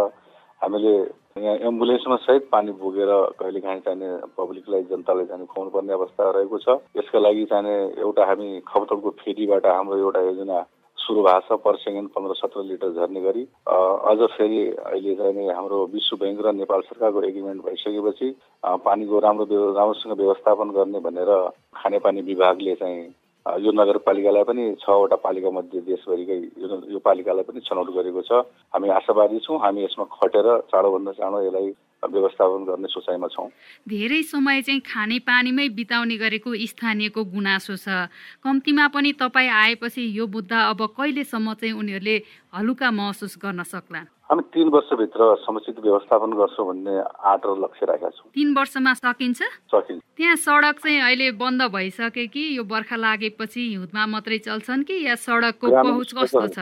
हामीले 0.62 0.94
यहाँ 1.36 1.56
एम्बुलेन्समा 1.68 2.16
सहित 2.16 2.48
पानी 2.52 2.72
बोकेर 2.80 3.10
कहिलेकाहीँ 3.40 3.80
चाहिने 3.80 4.08
पब्लिकलाई 4.38 4.82
जनतालाई 4.90 5.26
चाहिँ 5.26 5.46
खुवाउनु 5.46 5.70
पर्ने 5.70 5.92
अवस्था 5.92 6.30
रहेको 6.32 6.58
छ। 6.58 6.80
यसका 6.96 7.18
लागि 7.18 7.44
चाहिने 7.50 7.74
एउटा 8.00 8.24
हामी 8.24 8.48
खपतको 8.68 9.10
फेरीबाट 9.20 9.66
हाम्रो 9.66 9.98
एउटा 9.98 10.20
योजना 10.20 10.64
सुरु 10.98 11.22
भएको 11.22 11.40
छ 11.46 11.60
पर 11.60 11.76
सेकेन्ड 11.76 12.08
पन्ध्र 12.10 12.34
सत्र 12.34 12.62
लिटर 12.64 12.90
झर्ने 12.96 13.20
गरी। 13.20 13.42
अझ 13.68 14.18
फेरि 14.32 14.62
अहिले 14.86 15.14
चाहिँ 15.14 15.52
हाम्रो 15.52 15.84
विश्व 15.92 16.16
ब्याङ्क 16.16 16.40
र 16.46 16.52
नेपाल 16.56 16.80
सरकारको 16.88 17.22
एग्रिमेन्ट 17.22 17.64
भइसकेपछि 17.64 18.34
पानीको 18.64 19.18
राम्रो 19.20 19.44
राम्रोसँग 19.76 20.16
व्यवस्थापन 20.16 20.70
गर्ने 20.72 21.00
भनेर 21.04 21.30
खानेपानी 21.76 22.20
विभागले 22.32 22.74
चाहिँ 22.80 23.00
यो 23.46 23.70
नगरपालिकालाई 23.72 24.44
पनि 24.44 24.62
छवटा 24.82 25.16
पालिका 25.22 25.50
मध्ये 25.50 25.80
देशभरिकै 25.86 26.38
यो 26.90 26.98
पालिकालाई 26.98 27.44
पनि 27.46 27.60
छनौट 27.62 27.88
गरेको 27.94 28.22
छ। 28.26 28.32
हामी 28.74 28.88
आशावादी 28.90 29.38
छौँ। 29.38 29.58
हामी 29.62 29.84
यसमा 29.84 30.04
खटेर 30.18 30.46
चाँडोभन्दा 30.66 31.12
चाँडो 31.14 31.38
यसलाई 31.46 31.70
व्यवस्थापन 32.06 32.64
गर्ने 32.64 32.88
सोचाइमा 32.88 33.28
छौँ। 33.28 33.48
धेरै 33.88 34.22
समय 34.22 34.62
चाहिँ 34.62 34.80
खाने 34.80 35.18
पानीमै 35.22 35.68
बिताउने 35.76 36.16
गरेको 36.16 36.54
स्थानीयको 36.54 37.24
गुनासो 37.24 37.76
छ। 37.76 38.08
कम्तीमा 38.42 38.86
पनि 38.88 39.12
तपाईँ 39.12 39.50
आएपछि 39.50 40.02
यो 40.18 40.26
मुद्दा 40.26 40.58
अब 40.70 40.80
कहिलेसम्म 40.96 41.54
चाहिँ 41.54 41.74
उनीहरूले 41.74 42.16
हलुका 42.54 42.90
महसुस 42.90 43.36
गर्न 43.38 43.62
सक्ला? 43.62 44.02
हामी 44.26 44.42
तिन 44.50 44.68
वर्षभित्र 44.74 45.22
समुचित 45.46 45.78
व्यवस्थापन 45.78 46.30
गर्छौँ 46.34 46.66
भन्ने 46.66 46.94
आँट 46.98 47.42
र 47.46 47.50
लक्ष्य 47.62 47.86
राखेका 47.86 48.10
छौँ। 48.10 48.30
तिन 48.34 48.54
वर्षमा 48.58 48.92
सकिन्छ? 48.94 49.40
सकिन्छ। 49.70 50.02
त्यहाँ 50.16 50.36
सडक 50.36 50.76
चाहिँ 50.82 51.00
अहिले 51.00 51.30
बन्द 51.38 51.62
भइसक्यो 51.70 52.26
कि 52.34 52.42
यो 52.58 52.64
बर्खा 52.64 52.96
लागेपछि 52.96 53.60
हिउँदमा 53.70 54.06
मात्रै 54.06 54.38
चल्छन् 54.38 54.82
कि 54.82 54.94
या 55.06 55.14
सडकको 55.14 55.66
पहुँच 55.70 56.10
कस्तो 56.18 56.46
छ? 56.48 56.58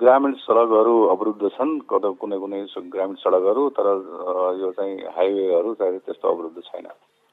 ग्रामीण 0.00 0.32
सडकहरू 0.38 0.94
अवरुद्ध 1.12 1.48
छन्। 1.56 1.78
कुनै 1.90 2.38
कुनै 2.38 2.60
ग्रामीण 2.94 3.16
सडकहरू 3.18 3.68
तर 3.76 3.86
यो 4.60 4.70
चाहिँ 4.78 4.96
हाइवेहरू 5.16 5.74
चाहिँ 5.74 5.98
त्यस्तो 6.06 6.28
अवरुद्ध 6.28 6.58
छैन। 6.68 6.86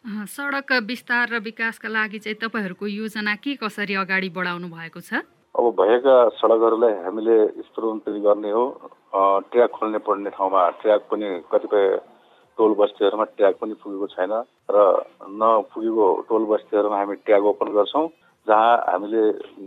सडक 0.06 0.72
विस्तार 0.88 1.30
र 1.34 1.40
विकासका 1.46 1.90
लागि 1.90 2.20
चाहिँ 2.26 2.38
तपाईँहरूको 2.42 2.86
योजना 2.88 3.36
के 3.42 3.56
कसरी 3.62 3.96
अगाडि 4.02 4.30
बढाउनु 4.30 4.68
भएको 4.70 5.00
छ? 5.02 5.22
अब 5.56 5.66
भएका 5.80 6.16
सडकहरूलाई 6.36 6.94
हामीले 7.06 7.38
स्तरोन्नति 7.64 8.20
गर्ने 8.22 8.52
हो। 8.52 8.66
ट्र्याक 9.50 9.72
खोल्ने 9.72 10.00
पर्ने 10.04 10.30
ठाउँमा 10.36 10.62
ट्र्याक 10.82 11.02
पनि 11.12 11.28
कतिपय 11.52 11.86
टोल 12.58 12.72
बस्तीहरूमा 12.80 13.26
ट्र्याक 13.36 13.56
पनि 13.62 13.74
पुगेको 13.80 14.08
छैन। 14.14 14.34
र 14.70 14.78
नपुगेको 15.32 16.08
टोल 16.30 16.44
बस्तीहरूमा 16.52 16.98
हामी 17.00 17.16
ट्र्याक 17.26 17.44
ओपन 17.52 17.68
गर्छौँ। 17.72 18.08
जहाँ 18.48 18.74
हामीले 18.86 19.22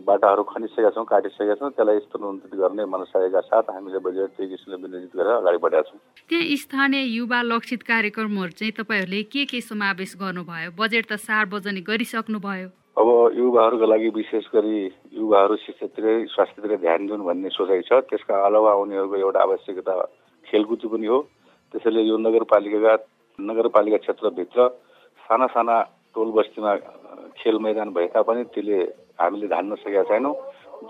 बाटाहरू 0.07 0.43
खनिसकेका 0.47 0.91
छौँ 0.95 1.05
काटिसकेका 1.05 1.55
छौँ 1.59 1.71
त्यसलाई 1.75 1.99
स्तरोन्नति 1.99 2.57
गर्ने 2.57 2.85
मनसायका 2.87 3.41
साथ 3.51 3.67
हामीले 3.75 3.99
बजेट 4.07 4.31
त्यही 4.39 4.49
किसिमले 4.51 4.77
विनियोजित 4.83 5.13
गरेर 5.19 5.35
अगाडि 5.43 5.59
बढेका 5.59 5.83
छौँ। 5.83 5.99
त्यहाँ 6.31 6.57
स्थानीय 6.63 7.03
युवा 7.19 7.41
लक्षित 7.43 7.83
कार्यक्रमहरू 7.83 8.53
चाहिँ 8.55 8.73
तपाईँहरूले 8.79 9.23
के 9.35 9.45
के 9.51 9.61
समावेश 9.61 10.15
गर्नुभयो? 10.23 10.71
बजेट 10.79 11.05
त 11.11 11.19
सार्वजनिक 11.19 11.85
गरिसक्नुभयो। 11.91 12.69
अब 12.99 13.09
युवाहरूको 13.35 13.87
लागि 13.87 14.09
विशेष 14.15 14.45
गरी 14.55 14.79
युवाहरू 15.17 15.57
शिक्षातिरै 15.67 16.15
स्वास्थ्यतिर 16.31 16.79
ध्यान 16.79 17.07
दिउन् 17.07 17.27
भन्ने 17.27 17.51
सोचाइ 17.59 17.83
छ। 17.83 18.07
त्यसका 18.07 18.35
अलावा 18.47 18.73
उनीहरूको 18.79 19.17
एउटा 19.17 19.41
आवश्यकता 19.43 19.95
खेलकुद 20.47 20.83
पनि 20.87 21.07
हो। 21.07 21.19
त्यसैले 21.75 22.03
यो 22.07 22.17
नगरपालिकाका 22.17 22.95
नगरपालिका 23.39 23.99
क्षेत्रभित्र 24.07 24.69
साना 25.27 25.47
साना 25.55 25.77
टोल 26.19 26.31
बस्तीमा 26.35 26.75
खेल 27.39 27.57
मैदान 27.63 27.89
भए 27.95 28.07
तापनि 28.11 28.43
त्यसले 28.51 28.79
हामीले 29.23 29.47
धान्न 29.47 29.75
सकेका 29.79 30.03
छैनौँ। 30.11 30.35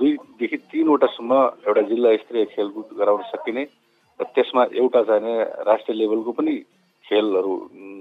दुईदेखि 0.01 0.57
तिनवटासम्म 0.73 1.33
एउटा 1.69 1.83
जिल्ला 1.85 2.17
स्तरीय 2.17 2.45
खेलकुद 2.57 2.89
गराउन 2.97 3.23
सकिने 3.29 3.63
र 4.21 4.25
त्यसमा 4.33 4.63
एउटा 4.73 5.03
चाहिँ 5.05 5.37
राष्ट्रिय 5.69 5.97
लेभलको 6.01 6.33
पनि 6.33 6.55
खेलहरू 7.05 7.53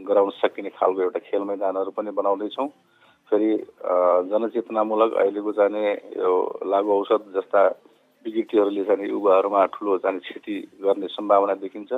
गराउन 0.08 0.30
सकिने 0.40 0.70
खालको 0.80 1.02
एउटा 1.02 1.20
खेल 1.28 1.44
मैदानहरू 1.52 1.92
पनि 1.92 2.12
बनाउँदैछौँ। 2.16 2.68
फेरि 3.28 3.52
जनचेतनामूलक 4.32 5.12
अहिलेको 5.20 5.52
चाहिँ 5.60 5.84
यो 6.24 6.32
लागु 6.64 6.90
औषध 6.96 7.28
जस्ता 7.36 7.62
विकृतिहरूले 8.26 8.84
चाहिँ 8.88 9.10
युवाहरूमा 9.10 9.66
ठुलो 9.76 9.98
चाहिँ 10.00 10.20
क्षति 10.24 10.56
गर्ने 10.80 11.08
सम्भावना 11.12 11.54
देखिन्छ। 11.60 11.92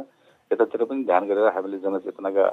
यतातिर 0.51 0.83
पनि 0.89 1.03
ध्यान 1.05 1.23
गरेर 1.29 1.53
हामीले 1.53 1.77
जनचेतनाका 1.85 2.45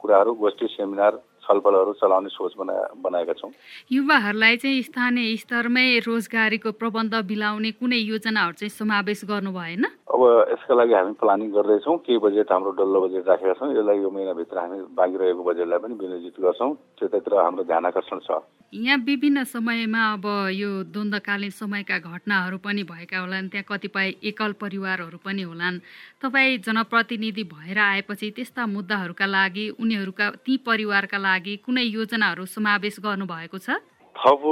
कुराहरू 0.00 0.32
गोष्ठी 0.34 0.66
सेमिनार 0.66 1.12
छलफलहरू 1.44 1.92
चलाउने 2.00 2.28
सोच 2.28 2.52
बनाए 2.58 2.82
बनाएका 3.04 3.32
छौँ। 3.32 3.50
युवाहरूलाई 3.92 4.56
चाहिँ 4.56 4.82
स्थानीय 4.82 5.36
स्तरमै 5.36 5.88
रोजगारीको 6.06 6.70
प्रबन्ध 6.72 7.14
बिलाउने 7.30 7.70
कुनै 7.80 8.00
योजनाहरू 8.12 8.54
चाहिँ 8.60 8.70
समावेश 8.70 9.24
गर्नु 9.24 9.52
भएन 9.52 9.84
अब 10.10 10.22
यसका 10.50 10.74
लागि 10.74 10.94
हामी 10.94 11.12
प्लानिङ 11.22 11.48
गर्दैछौँ 11.54 11.96
केही 12.02 12.18
बजेट 12.18 12.50
हाम्रो 12.52 12.70
डल्लो 12.78 13.00
बजेट 13.00 13.28
राखेका 13.30 13.52
छौँ 13.54 13.70
यसलाई 13.70 13.98
यो 14.02 14.10
महिनाभित्र 14.10 14.58
हामी 14.58 14.78
बाँकी 14.98 15.16
रहेको 15.22 15.42
बजेटलाई 15.46 15.78
पनि 15.78 15.94
विनियोजित 16.02 16.40
गर्छौँ। 16.42 16.70
त्यतातिर 16.98 17.34
हाम्रो 17.38 17.64
ध्यान 17.70 17.84
आकर्षण 17.86 18.18
छ। 18.26 18.42
यहाँ 18.74 18.98
विभिन्न 19.06 19.44
समयमा 19.54 20.02
अब 20.12 20.26
यो 20.50 20.70
द्वन्द्वकालीन 20.90 21.50
समयका 21.50 21.98
घटनाहरू 22.02 22.58
पनि 22.58 22.82
भएका 22.90 23.18
होलान् 23.18 23.48
त्यहाँ 23.54 23.66
कतिपय 23.70 24.14
एकल 24.30 24.52
परिवारहरू 24.58 25.18
पनि 25.22 25.42
होलान्। 25.42 25.78
तपाईँ 26.22 26.58
जनप्रतिनिधि 26.66 27.44
भएर 27.54 27.78
आएपछि 27.78 28.30
त्यस्ता 28.36 28.66
मुद्दाहरूका 28.66 29.26
लागि 29.26 29.68
उनीहरूका 29.78 30.30
ती 30.42 30.56
परिवारका 30.66 31.18
लागि 31.18 31.56
कुनै 31.66 31.86
योजनाहरू 31.86 32.46
समावेश 32.46 32.98
गर्नुभएको 32.98 33.58
छ? 33.58 33.78
थप 34.16 34.42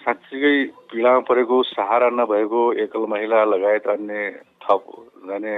साँच्चीकै 0.00 0.54
पीडामा 0.90 1.20
परेको 1.28 1.62
सहारा 1.68 2.08
नभएको 2.10 2.60
एकल 2.84 3.06
महिला 3.10 3.44
लगायत 3.44 3.86
अन्य 3.90 4.30
थप 4.62 4.84
जाने 5.28 5.54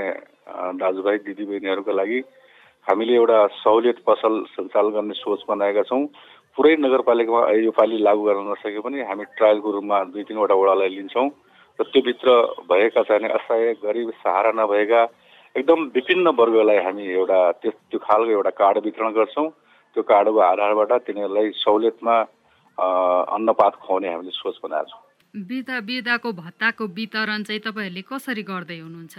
दाजुभाइ 0.80 1.18
दिदीबहिनीहरूका 1.26 1.92
लागि 1.92 2.20
हामीले 2.86 3.14
एउटा 3.14 3.38
सहुलियत 3.56 3.98
पसल 4.06 4.42
सञ्चालन 4.52 4.90
गर्ने 4.90 5.14
सोच 5.14 5.44
बनाएका 5.48 5.82
छौँ। 5.90 6.02
पुरै 6.58 6.74
नगरपालिकामा 6.80 7.40
यो 7.60 7.70
पालि 7.72 7.98
लागू 8.02 8.22
गर्न 8.24 8.50
नसके 8.50 8.80
पनि 8.82 9.06
हामी 9.08 9.24
ट्रायलको 9.38 9.70
रूपमा 9.70 10.02
दुई 10.10 10.22
तिनवटा 10.28 10.54
वडालाई 10.54 10.88
लिन्छौँ 10.96 11.28
र 11.78 11.84
त्योभित्र 11.92 12.28
भएका 12.68 13.02
चाहिँ 13.08 13.30
असहाय 13.30 13.72
गरिब 13.84 14.10
सहारा 14.20 14.52
नभएका 14.58 15.02
एकदम 15.54 15.80
विभिन्न 15.94 16.28
वर्गलाई 16.36 16.78
हामी 16.84 17.04
एउटा 17.14 17.40
त्यस 17.62 17.74
त्यो 17.90 17.98
खालको 18.02 18.30
एउटा 18.32 18.50
कार्ड 18.60 18.78
वितरण 18.84 19.12
गर्छौँ। 19.14 19.48
त्यो 19.96 20.02
कार्डको 20.02 20.38
आधारबाट 20.42 20.92
तिनीहरूलाई 21.06 21.50
सहुलियतमा 21.56 22.16
अन्नपात 22.78 23.74
खुवाउने 23.82 24.08
हामीले 24.12 24.30
सोच 24.30 24.56
बनाएको 24.64 24.88
छौँ। 24.88 25.02
वृद्ध 25.34 25.70
वृद्धाको 25.70 26.32
भत्ताको 26.32 26.86
वितरण 26.96 27.42
चाहिँ 27.42 27.60
तपाईँहरूले 27.60 28.02
कसरी 28.04 28.42
गर्दै 28.44 28.78
हुनुहुन्छ? 28.78 29.18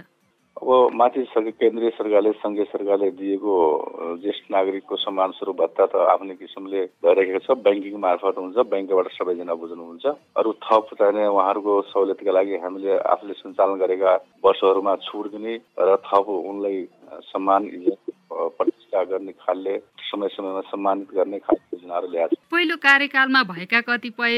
अब 0.54 0.94
माथि 0.94 1.22
केन्द्रीय 1.34 1.90
सरकारले 1.90 2.30
सङ्घीय 2.38 2.64
सरकारले 2.64 3.10
दिएको 3.18 3.54
ज्येष्ठ 4.22 4.44
नागरिकको 4.54 4.96
सम्मान 4.96 5.30
स्वरूप 5.34 5.56
भत्ता 5.60 5.86
त 5.90 5.94
आफ्नै 6.14 6.34
किसिमले 6.38 6.80
भइरहेको 7.02 7.40
छ। 7.42 7.58
ब्याङ्किङ 7.58 7.98
मार्फत 7.98 8.38
हुन्छ 8.38 8.56
ब्याङ्कबाट 8.62 9.08
सबैजना 9.18 9.54
बुझ्नुहुन्छ। 9.58 10.06
अरू 10.38 10.50
थप 10.62 10.94
चाहिने 10.94 11.26
उहाँहरूको 11.26 11.74
सहुलियतका 11.90 12.32
लागि 12.38 12.54
हामीले 12.62 12.92
आफूले 13.02 13.34
सञ्चालन 13.34 13.76
गरेका 13.82 14.12
वर्षहरूमा 14.46 14.94
छुट 15.02 15.26
दिने 15.34 15.54
र 15.74 15.96
थप 16.06 16.26
उनलाई 16.30 16.78
सम्मान 17.34 17.62
प्रतिष्ठा 18.30 19.02
गर्ने 19.10 19.32
खालले 19.42 19.74
समय 20.14 20.28
समयमा 20.30 20.60
सम्मानित 20.70 21.08
गर्ने 21.10 21.38
खालको 21.38 21.76
योजनाहरू 21.76 22.06
ल्याएको 22.10 22.36
पहिलो 22.50 22.76
कार्यकालमा 22.78 23.42
भएका 23.42 23.80
कतिपय 23.82 24.34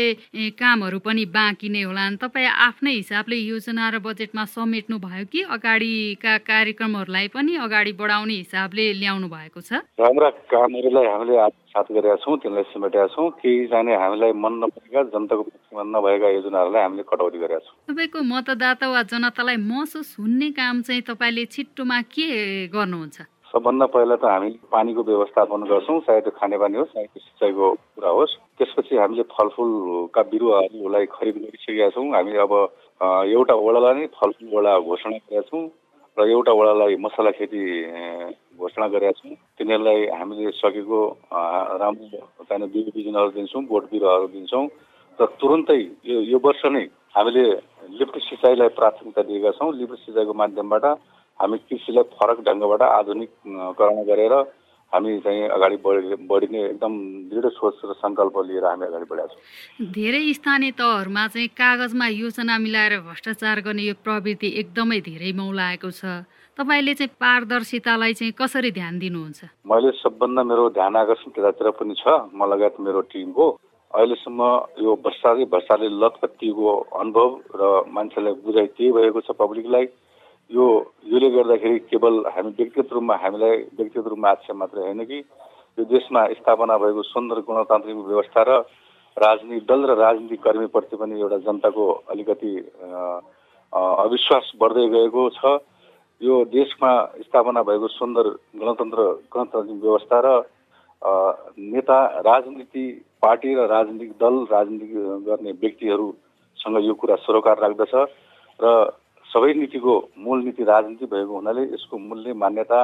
कामहरू 0.57 0.99
पनि 1.05 1.25
बाँकी 1.29 1.69
नै 1.69 1.83
होलान्। 1.83 2.17
तपाईँ 2.17 2.49
आफ्नै 2.49 2.93
हिसाबले 2.97 3.37
योजना 3.37 3.89
र 3.93 3.99
बजेटमा 4.01 4.45
समेट्नु 4.57 4.97
भयो 4.99 5.25
कि 5.29 5.41
अगाडिका 5.45 6.33
कार्यक्रमहरूलाई 6.49 7.29
पनि 7.29 7.53
अगाडि 7.61 7.93
बढाउने 7.93 8.35
हिसाबले 8.41 8.85
ल्याउनु 8.97 9.29
भएको 9.29 9.61
छ? 9.61 9.85
राम्रा 10.01 10.31
कामहरूलाई 10.49 11.07
हामीले 11.13 11.37
साथ 11.77 11.87
गरेका 11.93 12.17
छौँ 12.25 12.37
तिनलाई 12.41 12.65
समेटेका 12.73 13.07
छौँ। 13.13 13.29
केही 13.37 13.67
जाने 13.69 13.93
हामीलाई 14.01 14.33
मन 14.33 14.53
नपरेका 14.65 15.03
जनताको 15.13 15.43
पक्षमा 15.45 15.83
नभएका 15.93 16.29
योजनाहरूलाई 16.41 16.83
हामीले 16.83 17.05
कटौती 17.05 17.39
गरेका 17.39 17.61
छौँ। 17.61 17.77
तपाईँको 17.93 18.19
मतदाता 18.25 18.87
वा 18.89 19.03
जनतालाई 19.13 19.57
महसुस 19.61 20.17
हुने 20.19 20.51
काम 20.57 20.83
चाहिँ 20.89 21.03
तपाईँले 21.05 21.45
छिट्टोमा 21.53 22.01
के 22.09 22.27
गर्नुहुन्छ? 22.73 23.17
सबभन्दा 23.57 23.87
पहिला 23.89 24.17
त 24.21 24.25
हामी 24.29 24.51
पानीको 24.69 25.03
व्यवस्थापन 25.09 25.63
गर्छौँ 25.65 26.01
चाहे 26.05 26.21
त्यो 26.21 26.33
खानेपानी 26.37 26.77
होस् 26.77 26.93
चाहे 26.93 27.07
त्यो 27.09 27.21
सिँचाइको 27.25 27.67
कुरा 27.97 28.11
होस्। 28.13 28.33
त्यसपछि 28.61 28.97
हामीले 29.01 29.25
फलफुलका 29.33 30.23
बिरुवाहरूलाई 30.29 31.07
खरिद 31.17 31.37
गरिसकेका 31.41 31.89
छौँ। 31.97 32.05
हामी 32.13 32.37
अब 32.37 32.53
एउटा 33.33 33.55
वडालाई 33.57 33.95
नै 33.97 34.07
फलफुल 34.13 34.49
वडा 34.53 34.73
घोषणा 34.77 35.17
गरेका 35.17 35.41
छौँ 35.49 35.65
र 36.17 36.29
एउटा 36.37 36.53
वडालाई 36.53 36.97
मसला 37.01 37.31
खेती 37.33 37.61
घोषणा 38.61 38.87
गरेका 38.93 39.13
छौँ। 39.25 39.35
तिनीहरूलाई 39.57 40.01
हामीले 40.21 40.53
सकेको 40.61 41.01
राम्रो 41.81 42.45
चाहिने 42.45 42.67
बिउ 42.77 42.93
बिजनहरू 42.93 43.31
दिन्छौँ 43.41 43.65
बोट 43.73 43.85
बिरुवाहरू 43.89 44.27
दिन्छौँ 44.37 44.65
र 45.19 45.33
तुरन्तै 45.41 45.81
यो 46.05 46.21
यो 46.29 46.39
वर्ष 46.45 46.63
नै 46.77 46.85
हामीले 47.17 47.45
लिफ्ट 47.97 48.17
सिँचाइलाई 48.21 48.69
प्राथमिकता 48.77 49.23
दिएका 49.25 49.51
छौँ। 49.57 49.73
लिफ्ट 49.81 49.97
सिँचाइको 50.05 50.33
माध्यमबाट 50.45 50.85
हामी 51.41 51.59
कृषिलाई 51.69 52.05
फरक 52.17 52.39
ढङ्गबाट 52.47 52.83
आधुनिककरण 52.83 53.99
गरेर 54.11 54.35
हामी 54.93 55.19
चाहिँ 55.21 55.49
अगाडि 55.51 55.77
बढी 55.85 56.15
बढिने 56.31 56.61
एकदम 56.65 56.93
दृढ 57.31 57.47
सोच 57.53 57.81
र 57.85 57.93
सङ्कल्प 58.01 58.37
लिएर 58.47 58.65
हामी 58.65 58.87
अगाडि 58.87 59.07
बढेका 59.11 59.27
छौँ। 59.27 59.91
धेरै 59.93 60.23
स्थानीय 60.33 60.71
तहहरूमा 60.79 61.27
चाहिँ 61.35 61.49
कागजमा 61.61 62.07
योजना 62.07 62.59
मिलाएर 62.59 62.95
भ्रष्टाचार 63.09 63.61
गर्ने 63.67 63.83
यो 63.83 63.95
प्रवृत्ति 64.07 64.49
एकदमै 64.63 65.01
धेरै 65.11 65.33
मौलाएको 65.43 65.91
छ। 65.91 66.25
तपाईँले 66.59 66.95
चाहिँ 66.95 67.13
पारदर्शितालाई 67.21 68.13
चाहिँ 68.15 68.33
कसरी 68.33 68.71
ध्यान 68.79 68.99
दिनुहुन्छ? 68.99 69.41
मैले 69.67 69.91
सबभन्दा 70.01 70.43
मेरो 70.51 70.65
ध्यान 70.79 70.97
आकर्षण 70.97 71.31
त्यतातिर 71.37 71.71
पनि 71.77 71.95
छ। 72.01 72.33
म 72.33 72.49
लगायत 72.49 72.81
मेरो 72.81 73.01
टिमको। 73.13 73.47
अहिलेसम्म 73.91 74.41
यो 74.87 74.91
भ्रष्टाचारी 75.05 75.45
भ्रष्टाचारले 75.53 75.89
लतपत्तीको 76.01 76.73
अनुभव 77.01 77.29
र 77.61 77.63
मान्छेलाई 77.93 78.35
बुझाइ 78.45 78.67
त्यही 78.73 78.93
भएको 78.93 79.21
छ 79.21 79.37
पब्लिकलाई 79.37 79.87
यो 80.51 80.67
योले 81.05 81.29
गर्दाखेरि 81.31 81.79
केवल 81.91 82.15
हामी 82.27 82.51
व्यक्तिगत 82.59 82.93
रूपमा 82.93 83.15
हामीलाई 83.23 83.57
व्यक्तिगत 83.77 84.07
रूपमा 84.07 84.29
आक्षेप 84.31 84.57
मात्रै 84.57 84.83
होइन 84.83 85.05
कि? 85.05 85.19
यो 85.79 85.85
देशमा 85.85 86.21
स्थापना 86.33 86.77
भएको 86.79 87.03
सुन्दर 87.05 87.41
गणतान्त्रिक 87.43 87.97
व्यवस्था 87.99 88.43
र 88.43 88.51
राजनीतिक 89.17 89.67
दल 89.67 89.81
र 89.85 89.97
राजनीतिक 89.99 90.41
कर्मीप्रति 90.43 90.97
पनि 90.97 91.21
एउटा 91.21 91.39
जनताको 91.47 91.85
अलिकति 92.09 92.53
अविश्वास 93.73 94.53
बढ्दै 94.61 94.87
गएको 94.89 95.23
छ। 95.31 95.59
यो 96.21 96.35
देशमा 96.49 96.91
स्थापना 97.21 97.63
भएको 97.63 97.89
सुन्दर 97.91 98.29
गणतन्त्र 98.57 99.03
गणतान्त्रिक 99.29 99.83
व्यवस्था 99.83 100.21
र 100.25 100.29
नेता 101.67 101.99
राजनीति 102.23 102.85
पार्टी 103.23 103.55
र 103.55 103.67
राजनीतिक 103.69 104.13
दल 104.21 104.37
राजनीति 104.47 104.87
गर्ने 105.27 105.53
व्यक्तिहरूसँग 105.59 106.79
यो 106.85 106.95
कुरा 106.95 107.17
सरोकार 107.27 107.59
राख्दछ 107.59 107.95
र 108.61 108.73
सबै 109.37 109.53
नीतिको 109.55 109.95
मूल 110.19 110.45
नीति 110.45 110.65
राजनीति 110.65 111.07
भएको 111.07 111.33
हुनाले 111.35 111.63
यसको 111.65 111.99
मूल्य 112.01 112.33
मान्यता 112.43 112.81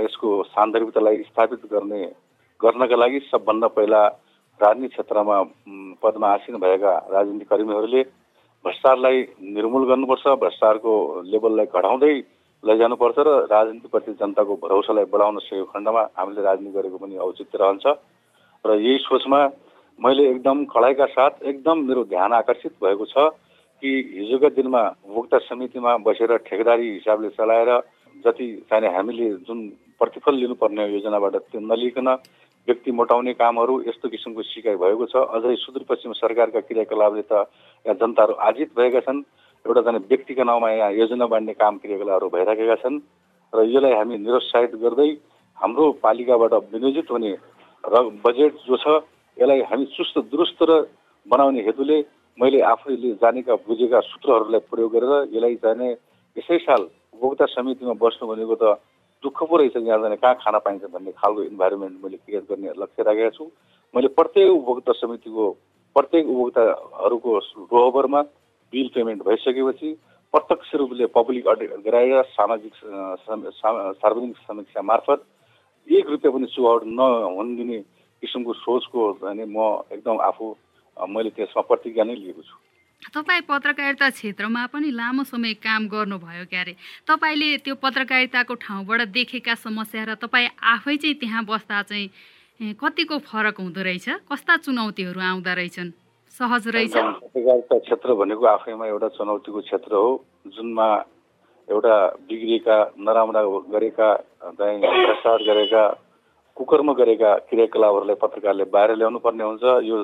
यसको 0.00 0.30
सान्दर्भिकतालाई 0.46 1.22
स्थापित 1.24 1.62
गर्ने 1.70 2.00
गर्नका 2.60 2.96
लागि 2.96 3.20
सबभन्दा 3.30 3.68
पहिला 3.76 4.00
राजनीति 4.60 4.92
क्षेत्रमा 4.94 5.36
पदमा 6.02 6.28
आसीन 6.28 6.56
भएका 6.60 6.92
राजनीतिक 7.12 7.48
कर्मीहरूले 7.48 8.02
भ्रष्टाचारलाई 8.64 9.22
निर्मूल 9.54 9.86
गर्नुपर्छ 9.88 10.26
भ्रष्टाचारको 10.42 10.92
लेभललाई 11.32 11.66
घटाउँदै 11.72 12.14
लैजानुपर्छ 12.64 13.18
र 13.18 13.30
राजनीतिप्रति 13.50 14.12
जनताको 14.20 14.54
भरोसालाई 14.62 15.08
बढाउन 15.12 15.38
सकेको 15.38 15.64
खण्डमा 15.72 16.02
हामीले 16.18 16.42
राजनीति 16.42 16.76
गरेको 16.76 16.98
पनि 16.98 17.16
औचित्य 17.26 17.58
रहन्छ। 17.60 17.86
र 18.64 18.78
यही 18.78 18.98
सोचमा 18.98 19.40
मैले 19.98 20.28
एकदम 20.30 20.64
कडाइका 20.66 21.06
साथ 21.16 21.42
एकदम 21.44 21.84
मेरो 21.88 22.04
ध्यान 22.12 22.32
आकर्षित 22.34 22.72
भएको 22.84 23.04
छ। 23.06 23.16
कि 23.82 23.90
हिजोका 24.14 24.48
दिनमा 24.56 24.82
उपभोक्ता 25.04 25.38
समितिमा 25.44 25.96
बसेर 26.06 26.36
ठेकेदारी 26.46 26.88
हिसाबले 26.92 27.28
चलाएर 27.36 27.70
जति 28.24 28.46
चाहिने 28.70 28.88
हामीले 28.94 29.28
जुन 29.44 29.58
प्रतिफल 30.00 30.34
लिनुपर्ने 30.36 30.84
योजनाबाट 30.88 31.36
त्यो 31.44 31.60
नलिकन 31.62 32.08
व्यक्ति 32.68 32.90
मोटाउने 32.92 33.32
कामहरू 33.34 33.74
यस्तो 33.88 34.08
किसिमको 34.08 34.42
सिकाइ 34.42 34.76
भएको 34.80 35.06
छ। 35.06 35.16
अझै 35.36 35.54
सुदूरपश्चिम 35.58 36.12
सरकारका 36.16 36.60
क्रियाकलापले 36.64 37.22
त 37.22 37.44
यहाँ 37.84 37.96
जनताहरू 38.00 38.34
आजित 38.48 38.70
भएका 38.72 39.00
छन्। 39.04 39.20
एउटा 39.64 39.80
जाने 39.82 39.98
व्यक्तिका 40.08 40.44
नाउँमा 40.44 40.70
यहाँ 40.70 40.92
योजना 40.94 41.26
बाँड्ने 41.26 41.52
काम 41.54 41.76
क्रियाकलापहरू 41.78 42.28
भइराखेका 42.32 42.76
छन्। 42.82 42.96
र 43.52 43.58
यसलाई 43.68 43.92
हामी 43.92 44.16
निरुत्साहित 44.18 44.74
गर्दै 44.80 45.10
हाम्रो 45.58 45.84
पालिकाबाट 46.00 46.52
विनियोजित 46.72 47.10
हुने 47.10 47.32
र 47.84 47.94
बजेट 48.24 48.52
जो 48.64 48.76
छ 48.80 48.86
यसलाई 49.36 49.60
हामी 49.68 49.84
चुस्त 49.92 50.18
दुरुस्त 50.32 50.62
र 50.64 50.72
बनाउने 51.26 51.60
हेतुले 51.68 51.98
मैले 52.38 52.60
आफैले 52.66 53.10
जानेका 53.22 53.54
बुझेका 53.62 54.00
सूत्रहरूलाई 54.02 54.60
प्रयोग 54.66 54.92
गरेर 54.92 55.12
यसलाई 55.30 55.56
चाहिँ 55.64 55.90
यसै 56.36 56.58
साल 56.66 56.82
उपभोक्ता 57.14 57.46
समितिमा 57.48 57.94
बस्नु 57.94 58.28
भनेको 58.28 58.54
त 58.58 58.74
दुःख 59.22 59.38
पो 59.48 59.56
रहेछ 59.56 59.76
यहाँ 59.78 59.98
जाने 60.02 60.16
कहाँ 60.18 60.34
खाना 60.42 60.58
पाइन्छ 60.66 60.90
भन्ने 60.90 61.12
खालको 61.14 61.42
इन्भाइरोमेन्ट 61.44 61.94
मैले 62.04 62.16
क्रिएट 62.16 62.44
गर्ने 62.50 62.72
लक्ष्य 62.74 63.02
राखेको 63.02 63.30
छु। 63.30 63.44
मैले 63.94 64.08
प्रत्येक 64.18 64.50
उपभोक्ता 64.50 64.92
समितिको 64.98 65.44
प्रत्येक 65.96 66.24
उपभोक्ताहरूको 66.26 67.38
रोहबरमा 67.70 68.22
बिल 68.72 68.88
पेमेन्ट 68.94 69.22
भइसकेपछि 69.22 69.92
प्रत्यक्ष 70.34 70.74
रूपले 70.74 71.06
पब्लिक 71.14 71.46
अडिट 71.48 71.70
गराएर 71.86 72.22
सामाजिक 72.34 72.72
सार्वजनिक 72.82 74.36
समीक्षा 74.42 74.82
मार्फत 74.82 75.22
एक 75.88 76.10
रुपियाँ 76.10 76.34
पनि 76.34 76.46
चुहावट 76.50 76.82
नहुन 76.98 77.56
दिने 77.56 77.78
किसिमको 78.22 78.52
सोचको 78.58 79.10
म 79.22 79.70
एकदम 79.94 80.20
आफू 80.28 80.54
मैले 80.98 81.30
त्यसमा 81.36 81.62
प्रतिज्ञा 81.68 82.04
नै 82.04 82.14
लिएको 82.14 82.42
छु। 82.42 82.56
तपाईँ 83.14 83.42
पत्रकारिता 83.48 84.08
क्षेत्रमा 84.10 84.62
पनि 84.72 84.90
लामो 84.90 85.22
समय 85.24 85.54
काम 85.60 85.88
गर्नुभयो 85.88 86.44
क्यारे? 86.50 86.72
तपाईँले 87.08 87.48
त्यो 87.64 87.74
पत्रकारिताको 87.82 88.54
ठाउँबाट 88.54 89.00
देखेका 89.12 89.54
समस्या 89.54 90.04
र 90.04 90.14
तपाईँ 90.24 90.48
आफै 90.56 90.96
चाहिँ 90.96 91.14
त्यहाँ 91.20 91.44
बस्दा 91.44 91.82
चाहिँ 91.90 92.74
कतिको 92.80 93.18
फरक 93.28 93.60
हुँदो 93.60 93.82
रहेछ? 93.82 94.08
कस्ता 94.30 94.56
चुनौतीहरू 94.64 95.20
आउँदो 95.20 95.52
रहेछन्? 95.54 95.90
सहज 96.32 96.64
रहेछ? 96.68 96.96
पत्रकारिता 96.96 97.78
क्षेत्र 97.78 98.14
भनेको 98.14 98.44
आफैमा 98.46 98.86
एउटा 98.86 99.08
चुनौतीको 99.18 99.60
क्षेत्र 99.60 99.92
हो 99.94 100.10
जुनमा 100.54 100.88
एउटा 101.68 101.94
बिग्रिएका 102.28 102.76
नराम्रा 102.98 103.42
गरेका 103.74 104.08
चाहिँ 104.58 104.78
भ्रष्टाचार 104.80 105.42
गरेका 105.48 105.82
कुकर्म 106.56 106.92
गरेका 106.94 107.30
क्रियाकलापहरूलाई 107.50 108.16
पत्रकारले 108.22 108.64
बाहिर 108.70 108.90
ल्याउनु 108.94 109.18
पर्ने 109.18 109.44
हुन्छ। 109.44 109.64
यो 109.82 109.96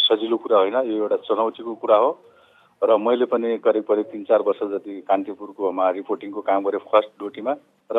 सजिलो 0.00 0.36
कुरा 0.40 0.58
होइन 0.58 0.76
यो 0.88 0.96
एउटा 1.04 1.16
चुनौतीको 1.28 1.74
कुरा 1.84 1.96
हो। 1.96 2.10
र 2.82 2.96
मैले 2.96 3.26
पनि 3.28 3.58
करिब 3.60 3.84
करिब 3.84 4.06
तिन 4.08 4.22
चार 4.24 4.40
वर्ष 4.40 4.62
जति 4.72 5.04
कान्तिपुरकोमा 5.04 5.84
रिपोर्टिङको 5.98 6.40
काम 6.40 6.64
गरेँ 6.64 6.80
फर्स्ट 6.88 7.10
ड्युटीमा। 7.18 7.52
र 7.90 7.98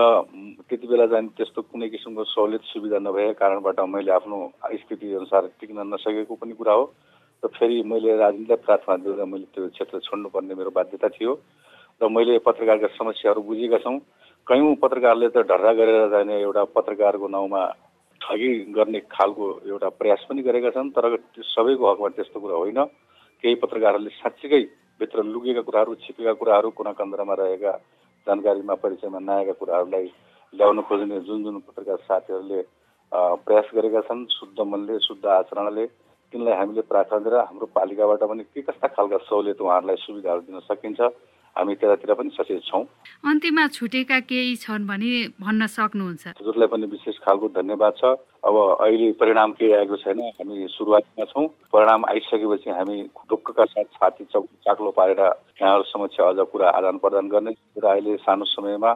त्यति 0.65 0.87
बेला 0.87 1.05
चाहिँ 1.05 1.29
त्यस्तो 1.37 1.61
कुनै 1.69 1.89
किसिमको 1.89 2.23
सहुलियत 2.23 2.63
सुविधा 2.73 2.97
नभएको 2.97 3.33
कारणबाट 3.37 3.79
मैले 3.85 4.11
आफ्नो 4.11 4.37
स्थिति 4.73 5.13
अनुसार 5.13 5.49
टिक्न 5.59 5.85
नसकेको 5.93 6.33
पनि 6.33 6.53
कुरा 6.57 6.73
हो। 6.73 6.83
र 7.43 7.47
फेरि 7.53 7.83
मैले 7.85 8.15
राजनीतिलाई 8.17 8.63
प्रार्थना 8.65 8.95
दिँदा 9.05 9.25
मैले 9.25 9.45
त्यो 9.53 9.67
क्षेत्र 9.69 9.99
छोड्नुपर्ने 10.01 10.55
मेरो 10.55 10.71
बाध्यता 10.73 11.07
थियो। 11.13 11.33
र 12.01 12.07
मैले 12.09 12.39
पत्रकारका 12.41 12.87
समस्याहरू 12.97 13.41
बुझेका 13.43 13.77
छौँ। 13.85 13.99
कयौँ 14.47 14.75
पत्रकारले 14.81 15.29
त 15.29 15.45
ढर्रा 15.45 15.73
गरेर 15.77 16.09
जाने 16.09 16.41
एउटा 16.41 16.63
पत्रकारको 16.73 17.27
नाउँमा 17.27 17.61
ठगी 18.21 18.49
गर्ने 18.71 18.99
खालको 19.11 19.45
एउटा 19.67 19.89
प्रयास 19.99 20.25
पनि 20.29 20.41
गरेका 20.41 20.69
छन् 20.71 20.89
तर 20.91 21.05
सबैको 21.45 21.91
हकमा 21.91 22.09
त्यस्तो 22.17 22.39
कुरा 22.39 22.55
होइन। 22.55 22.79
केही 23.43 23.55
पत्रकारहरूले 23.55 24.09
साँच्चीकै 24.15 24.61
भित्र 24.99 25.23
लुकेका 25.25 25.61
कुराहरू 25.61 25.95
छिपेका 26.03 26.33
कुराहरू 26.33 26.69
कुना 26.77 26.91
कन्द्रमा 26.93 27.33
रहेका 27.33 27.71
जानकारीमा 28.27 28.75
परिचयमा 28.83 29.19
नआएका 29.21 29.53
कुराहरूलाई 29.53 30.07
ल्याउन 30.53 30.81
खोज्ने 30.81 31.19
जुन 31.21 31.43
जुन 31.43 31.59
पत्रकार 31.61 31.97
साथीहरूले 32.03 32.61
प्रयास 33.41 33.67
गरेका 33.75 34.01
छन् 34.01 34.25
शुद्ध 34.29 34.59
मनले 34.61 34.99
शुद्ध 34.99 35.25
आचरणले 35.25 35.85
तिनलाई 36.33 36.53
हामीले 36.53 36.81
प्रार्थना 36.83 37.41
हाम्रो 37.41 37.65
पालिकाबाट 37.73 38.23
पनि 38.23 38.43
के 38.45 38.61
कस्ता 38.61 38.87
खालका 38.89 39.17
सहुलियत 39.25 39.61
उहाँहरूलाई 39.61 39.95
सुविधाहरू 39.99 40.41
दिन 40.41 40.59
सकिन्छ 40.67 41.01
हामी 41.57 41.73
त्यतातिर 41.75 42.13
पनि 42.13 42.29
सचेत 42.29 42.61
छौँ। 42.65 42.83
अन्त्यमा 43.25 43.63
छुटेका 43.67 44.19
केही 44.29 44.55
छन् 44.55 44.87
भने 44.87 45.09
भन्न 45.41 45.67
सक्नुहुन्छ। 45.67 46.23
हजुरलाई 46.39 46.67
पनि 46.67 46.85
विशेष 46.87 47.17
खालको 47.25 47.47
धन्यवाद 47.57 47.93
छ। 47.99 48.03
अब 48.39 48.55
अहिले 48.79 49.11
परिणाम 49.19 49.51
केही 49.59 49.71
आएको 49.73 49.95
छैन 50.03 50.19
हामी 50.39 50.67
सुरुवातमा 50.71 51.25
छौँ। 51.25 51.47
परिणाम 51.73 52.05
आइसकेपछि 52.09 52.69
हामी 52.69 52.97
ढुक्कका 53.29 53.65
साथ 53.65 53.87
छाती 53.95 54.23
चौक 54.31 54.45
चाक्लो 54.65 54.91
पारेर 54.95 55.19
यहाँहरू 55.19 55.83
समक्ष 55.91 56.19
अझ 56.19 56.39
कुरा 56.51 56.69
आदान 56.69 56.97
प्रदान 57.03 57.27
गर्ने 57.27 57.51
र 57.77 57.85
अहिले 57.85 58.15
सानो 58.23 58.45
समयमा 58.45 58.91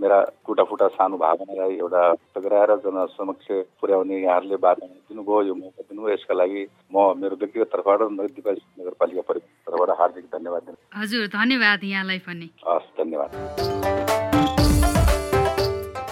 मेरा 0.00 0.18
टुटाफुटा 0.46 0.86
सानो 0.88 1.16
भावनालाई 1.18 1.74
एउटा 1.76 2.02
गराएर 2.38 2.70
जनसमक्ष 2.84 3.46
पुर्याउने 3.80 4.16
यहाँहरूले 4.22 4.56
बाधा 4.62 4.86
दिनुभयो 4.86 5.42
यो 5.42 5.54
मौका 5.54 5.82
दिनुभयो। 5.82 6.12
यसका 6.14 6.34
लागि 6.34 6.62
म 6.94 6.96
मेरो 7.18 7.36
व्यक्तिगत 7.36 7.68
तर्फबाट 7.72 8.00
दिपा 8.30 8.52
नगरपालिका 8.52 9.22
तर्फबाट 9.22 9.90
हार्दिक 10.00 10.24
धन्यवाद 10.34 10.62
दिनु। 10.62 10.78
हजुर 11.00 11.26
धन्यवाद 11.34 11.84
यहाँलाई 11.84 12.18
पनि। 12.28 12.48
हस् 12.68 12.88
धन्यवाद। 12.98 13.30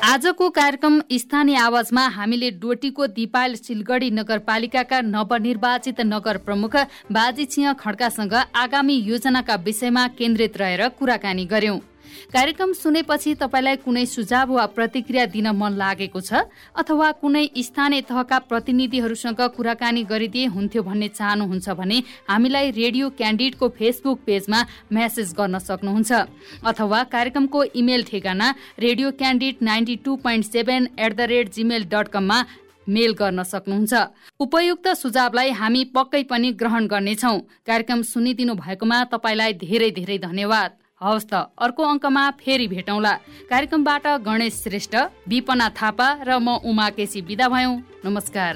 आजको 0.07 0.49
कार्यक्रम 0.51 1.01
स्थानीय 1.13 1.57
आवाजमा 1.59 2.03
हामीले 2.11 2.51
डोटीको 2.63 3.07
दिपाल 3.15 3.55
सिलगढी 3.57 4.11
नगरपालिकाका 4.11 5.01
नवनिर्वाचित 5.07 6.01
नगर 6.03 6.37
प्रमुख 6.47 6.77
बाजी 7.13 7.45
छिया 7.47 7.73
खड्कासँग 7.81 8.35
आगामी 8.57 8.97
योजनाका 9.07 9.55
विषयमा 9.67 10.07
केन्द्रित 10.19 10.57
रहेर 10.57 10.89
कुराकानी 10.99 11.45
गर्यौं। 11.47 11.79
कार्यक्रम 12.33 12.73
सुनेपछि 12.75 13.35
तपाईँलाई 13.37 13.77
कुनै 13.85 14.05
सुझाव 14.07 14.53
वा 14.53 14.67
प्रतिक्रिया 14.77 15.27
दिन 15.29 15.49
मन 15.55 15.73
लागेको 15.77 16.21
छ 16.21 16.43
अथवा 16.75 17.11
कुनै 17.23 17.45
स्थानीय 17.61 18.01
तहका 18.09 18.39
प्रतिनिधिहरूसँग 18.51 19.41
कुराकानी 19.57 20.03
गरिदिए 20.05 20.47
हुन्थ्यो 20.57 20.83
भन्ने 20.83 21.09
चाहनुहुन्छ 21.11 21.69
भने 21.79 22.03
हामीलाई 22.29 22.71
रेडियो 22.73 23.11
क्यान्डिडको 23.19 23.69
फेसबुक 23.79 24.19
पेजमा 24.27 24.61
म्यासेज 24.93 25.33
गर्न 25.39 25.59
सक्नुहुन्छ। 25.61 26.13
अथवा 26.65 27.03
कार्यक्रमको 27.15 27.65
इमेल 27.77 28.03
ठेगाना 28.05 28.55
Radio 28.79 29.11
Candid 29.19 29.57
ninety 29.63 29.97
two 30.05 30.17
point 30.19 30.45
seven 30.47 30.89
at 30.99 31.17
the 31.17 31.21
rate 31.33 31.53
Gmail 31.55 31.85
dot 31.93 32.09
कममा 32.09 32.39
मेल 32.87 33.13
गर्न 33.19 33.43
सक्नुहुन्छ। 33.43 33.93
उपयुक्त 34.41 34.89
सुझावलाई 34.97 35.51
हामी 35.61 35.83
पक्कै 35.91 36.23
पनि 36.31 36.51
ग्रहण 36.61 36.87
गर्नेछौ। 36.87 37.37
कार्यक्रम 37.67 38.03
सुनिदिनु 38.07 38.55
भएकोमा 38.55 38.99
तपाईँलाई 39.13 39.53
धेरै 39.59 39.91
धेरै 39.91 40.19
धन्यवाद। 40.21 40.71
हवस् 41.01 41.29
त 41.31 41.35
अर्को 41.61 41.83
अङ्कमा 41.85 42.25
फेरि 42.41 42.67
भेटौँला। 42.69 43.13
कार्यक्रमबाट 43.51 44.07
गणेश 44.25 44.55
श्रेष्ठ 44.63 44.95
विपना 45.29 45.69
थापा 45.77 46.09
र 46.25 46.39
म 46.41 46.57
उमा 46.65 46.89
केसी 46.97 47.21
विदा 47.21 47.49
भयौँ। 47.53 47.77
नमस्कार। 48.05 48.53